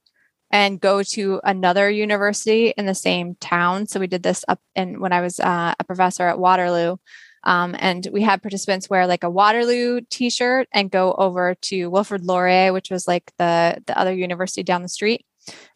[0.50, 3.86] and go to another university in the same town.
[3.86, 6.96] So we did this up in when I was uh, a professor at Waterloo.
[7.44, 12.24] Um, and we had participants wear like a Waterloo T-shirt and go over to Wilfrid
[12.24, 15.24] Laurier, which was like the the other university down the street,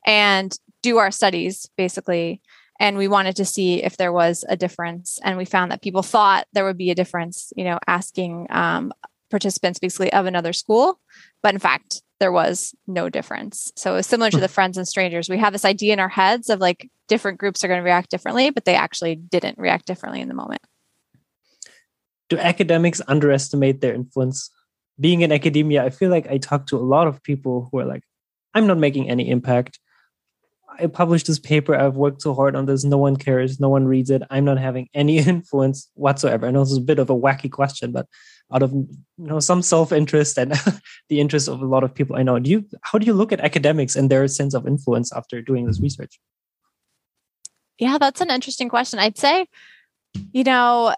[0.04, 2.40] and do our studies basically.
[2.80, 6.02] And we wanted to see if there was a difference, and we found that people
[6.02, 7.52] thought there would be a difference.
[7.54, 8.92] You know, asking um,
[9.30, 10.98] participants basically of another school,
[11.42, 13.70] but in fact, there was no difference.
[13.76, 14.42] So it was similar to hmm.
[14.42, 15.28] the friends and strangers.
[15.28, 18.10] We have this idea in our heads of like different groups are going to react
[18.10, 20.62] differently, but they actually didn't react differently in the moment
[22.30, 24.50] do academics underestimate their influence?
[24.98, 27.84] Being in academia, I feel like I talk to a lot of people who are
[27.84, 28.02] like,
[28.54, 29.78] I'm not making any impact.
[30.80, 31.74] I published this paper.
[31.74, 32.84] I've worked so hard on this.
[32.84, 33.60] No one cares.
[33.60, 34.22] No one reads it.
[34.30, 36.46] I'm not having any influence whatsoever.
[36.46, 38.06] I know this is a bit of a wacky question, but
[38.52, 40.52] out of you know some self-interest and
[41.08, 43.32] the interest of a lot of people I know, do you how do you look
[43.32, 46.18] at academics and their sense of influence after doing this research?
[47.78, 48.98] Yeah, that's an interesting question.
[48.98, 49.46] I'd say,
[50.32, 50.94] you know,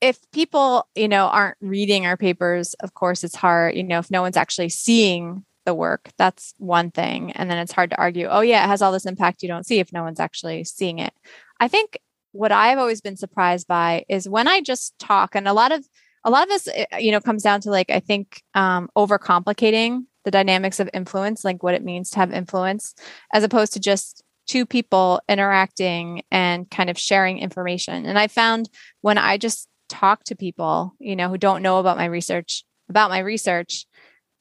[0.00, 4.10] if people, you know, aren't reading our papers, of course it's hard, you know, if
[4.10, 7.32] no one's actually seeing the work, that's one thing.
[7.32, 9.66] And then it's hard to argue, oh yeah, it has all this impact you don't
[9.66, 11.12] see if no one's actually seeing it.
[11.60, 11.98] I think
[12.32, 15.86] what I've always been surprised by is when I just talk and a lot of
[16.24, 20.04] a lot of this eh, you know comes down to like I think um overcomplicating
[20.24, 22.94] the dynamics of influence, like what it means to have influence,
[23.32, 28.06] as opposed to just two people interacting and kind of sharing information.
[28.06, 28.68] And I found
[29.00, 33.10] when I just talk to people, you know, who don't know about my research, about
[33.10, 33.86] my research,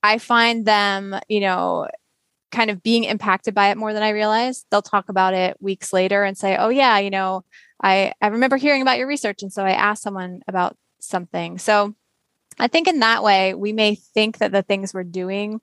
[0.03, 1.87] I find them, you know,
[2.51, 4.65] kind of being impacted by it more than I realized.
[4.71, 7.43] They'll talk about it weeks later and say, "Oh yeah, you know,
[7.83, 11.95] I I remember hearing about your research and so I asked someone about something." So
[12.59, 15.61] I think in that way, we may think that the things we're doing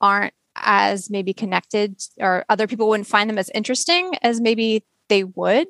[0.00, 5.24] aren't as maybe connected or other people wouldn't find them as interesting as maybe they
[5.24, 5.68] would.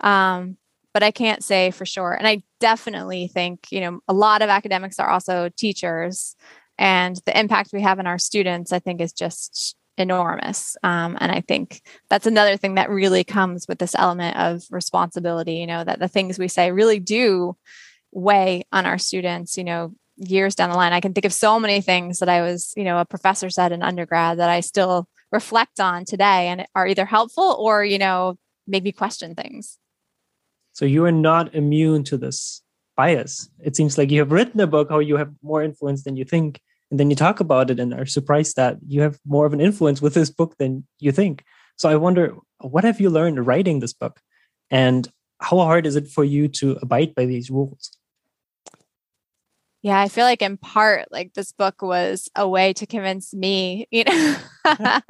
[0.00, 0.56] Um,
[0.94, 2.12] but I can't say for sure.
[2.14, 6.36] And I definitely think, you know, a lot of academics are also teachers
[6.78, 10.76] and the impact we have on our students, I think is just enormous.
[10.82, 15.54] Um, and I think that's another thing that really comes with this element of responsibility,
[15.54, 17.56] you know, that the things we say really do
[18.12, 20.92] weigh on our students, you know, years down the line.
[20.92, 23.72] I can think of so many things that I was, you know, a professor said
[23.72, 28.38] in undergrad that I still reflect on today and are either helpful or, you know,
[28.66, 29.78] make me question things.
[30.72, 32.62] So you are not immune to this
[32.96, 33.48] bias.
[33.62, 36.24] It seems like you have written a book how you have more influence than you
[36.24, 36.60] think.
[36.90, 39.60] And then you talk about it and are surprised that you have more of an
[39.60, 41.44] influence with this book than you think.
[41.76, 44.20] So I wonder, what have you learned writing this book?
[44.70, 45.08] And
[45.40, 47.90] how hard is it for you to abide by these rules?
[49.82, 53.86] Yeah, I feel like in part, like this book was a way to convince me,
[53.90, 54.36] you know,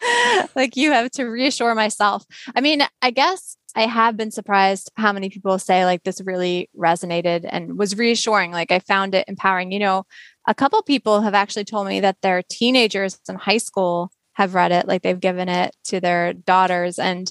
[0.54, 2.24] like you have to reassure myself.
[2.54, 6.70] I mean, I guess I have been surprised how many people say like this really
[6.76, 8.50] resonated and was reassuring.
[8.50, 9.70] Like I found it empowering.
[9.70, 10.04] You know,
[10.48, 14.72] a couple people have actually told me that their teenagers in high school have read
[14.72, 17.30] it, like they've given it to their daughters and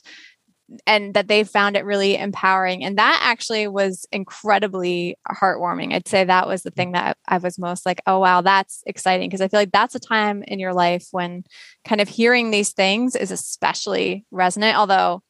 [0.88, 2.84] and that they found it really empowering.
[2.84, 5.94] And that actually was incredibly heartwarming.
[5.94, 9.30] I'd say that was the thing that I was most like, oh, wow, that's exciting.
[9.30, 11.44] Because I feel like that's a time in your life when
[11.88, 14.76] kind of hearing these things is especially resonant.
[14.76, 15.22] Although,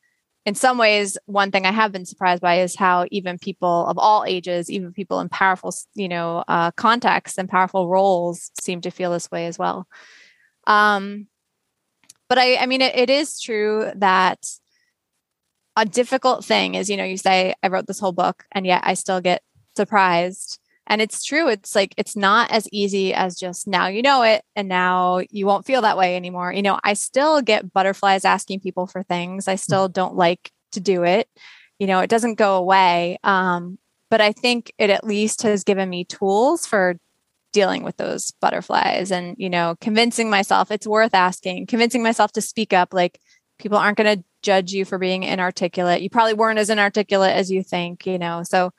[0.45, 3.97] in some ways, one thing I have been surprised by is how even people of
[3.97, 8.91] all ages, even people in powerful, you know, uh, contexts and powerful roles seem to
[8.91, 9.87] feel this way as well.
[10.67, 11.27] Um,
[12.29, 14.47] but I, I mean, it, it is true that
[15.75, 18.81] a difficult thing is, you know, you say, I wrote this whole book and yet
[18.83, 19.41] I still get
[19.75, 20.59] surprised.
[20.87, 21.47] And it's true.
[21.47, 25.45] It's like, it's not as easy as just now you know it and now you
[25.45, 26.53] won't feel that way anymore.
[26.53, 29.47] You know, I still get butterflies asking people for things.
[29.47, 31.27] I still don't like to do it.
[31.79, 33.17] You know, it doesn't go away.
[33.23, 33.79] Um,
[34.09, 36.95] but I think it at least has given me tools for
[37.51, 42.41] dealing with those butterflies and, you know, convincing myself it's worth asking, convincing myself to
[42.41, 42.93] speak up.
[42.93, 43.19] Like,
[43.57, 46.01] people aren't going to judge you for being inarticulate.
[46.01, 48.43] You probably weren't as inarticulate as you think, you know.
[48.43, 48.71] So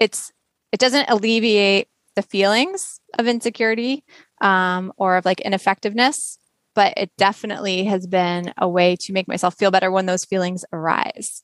[0.00, 0.32] it's
[0.72, 4.04] it doesn't alleviate the feelings of insecurity
[4.40, 6.38] um, or of like ineffectiveness,
[6.74, 10.64] but it definitely has been a way to make myself feel better when those feelings
[10.72, 11.42] arise.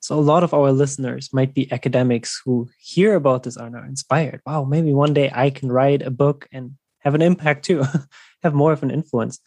[0.00, 3.84] So a lot of our listeners might be academics who hear about this and are
[3.84, 4.40] inspired.
[4.46, 7.84] Wow, maybe one day I can write a book and have an impact too,
[8.42, 9.40] have more of an influence.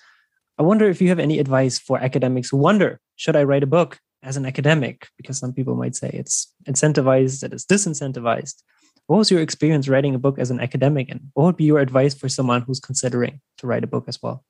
[0.57, 3.68] I wonder if you have any advice for academics who wonder, should I write a
[3.68, 5.07] book as an academic?
[5.17, 8.61] Because some people might say it's incentivized, that it's disincentivized.
[9.07, 11.09] What was your experience writing a book as an academic?
[11.09, 14.22] And what would be your advice for someone who's considering to write a book as
[14.22, 14.43] well?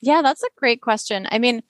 [0.00, 1.26] Yeah, that's a great question.
[1.30, 1.62] I mean,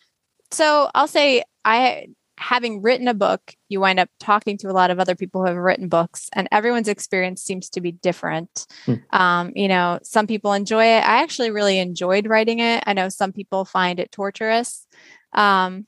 [0.50, 2.08] so I'll say I
[2.40, 5.48] having written a book, you wind up talking to a lot of other people who
[5.48, 8.66] have written books, and everyone's experience seems to be different.
[8.86, 8.94] Hmm.
[9.10, 11.04] Um, you know, some people enjoy it.
[11.04, 12.82] I actually really enjoyed writing it.
[12.86, 14.86] I know some people find it torturous.
[15.34, 15.86] Um,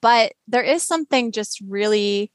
[0.00, 2.32] but there is something just really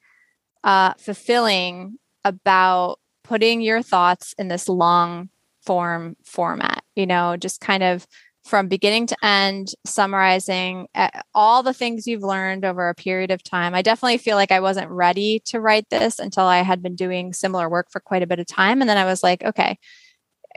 [0.63, 5.29] uh, fulfilling about putting your thoughts in this long
[5.65, 8.05] form format, you know, just kind of
[8.43, 13.41] from beginning to end, summarizing uh, all the things you've learned over a period of
[13.41, 13.73] time.
[13.73, 17.31] I definitely feel like I wasn't ready to write this until I had been doing
[17.31, 18.81] similar work for quite a bit of time.
[18.81, 19.77] And then I was like, okay,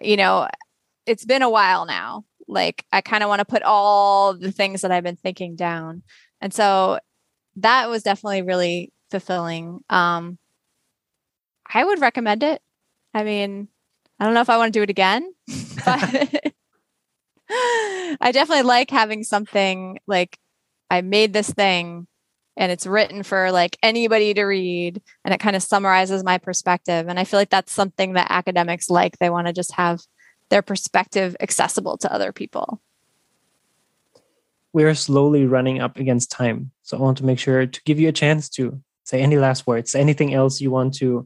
[0.03, 0.49] you know,
[1.07, 2.25] it's been a while now.
[2.49, 6.03] Like, I kind of want to put all the things that I've been thinking down.
[6.47, 7.01] And so
[7.57, 9.81] that was definitely really fulfilling.
[9.91, 10.39] Um,
[11.69, 12.63] I would recommend it.
[13.13, 13.67] I mean,
[14.21, 15.35] I don't know if I want to do it again,
[15.85, 16.53] but
[17.51, 20.39] I definitely like having something like
[20.89, 22.07] I made this thing
[22.57, 27.09] and it's written for like anybody to read and it kind of summarizes my perspective
[27.09, 29.99] and I feel like that's something that academics like they want to just have
[30.51, 32.81] their perspective accessible to other people.
[34.77, 36.71] We're slowly running up against time.
[36.83, 38.77] So I want to make sure to give you a chance to
[39.09, 41.25] say any last words, anything else you want to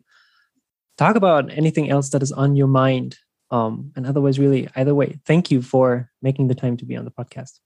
[0.97, 3.19] talk about, anything else that is on your mind
[3.51, 7.05] Um, and otherwise, really, either way, thank you for making the time to be on
[7.05, 7.59] the podcast.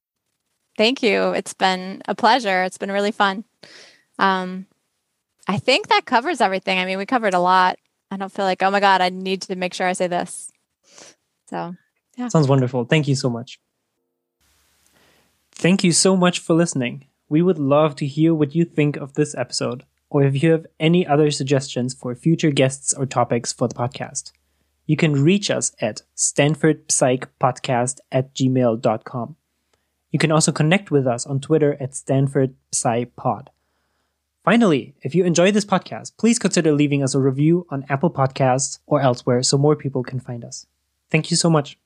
[0.77, 1.33] Thank you.
[1.33, 2.65] It's been a pleasure.
[2.65, 3.45] It's been really fun.
[4.19, 4.67] Um,
[5.47, 6.79] I think that covers everything.
[6.79, 7.79] I mean, we covered a lot.
[8.11, 10.51] I don't feel like, oh my God, I need to make sure I say this.
[11.51, 11.77] So,
[12.17, 12.29] yeah.
[12.29, 12.85] Sounds wonderful.
[12.87, 13.61] Thank you so much.
[15.55, 17.07] Thank you so much for listening.
[17.29, 20.67] We would love to hear what you think of this episode, or if you have
[20.79, 24.33] any other suggestions for future guests or topics for the podcast.
[24.87, 29.37] You can reach us at stanfordpsychpodcast at gmail.com.
[30.11, 33.49] You can also connect with us on Twitter at stanfordpsypod.
[34.45, 38.79] Finally, if you enjoy this podcast, please consider leaving us a review on Apple Podcasts
[38.87, 40.67] or elsewhere so more people can find us.
[41.11, 41.79] Thank you so much.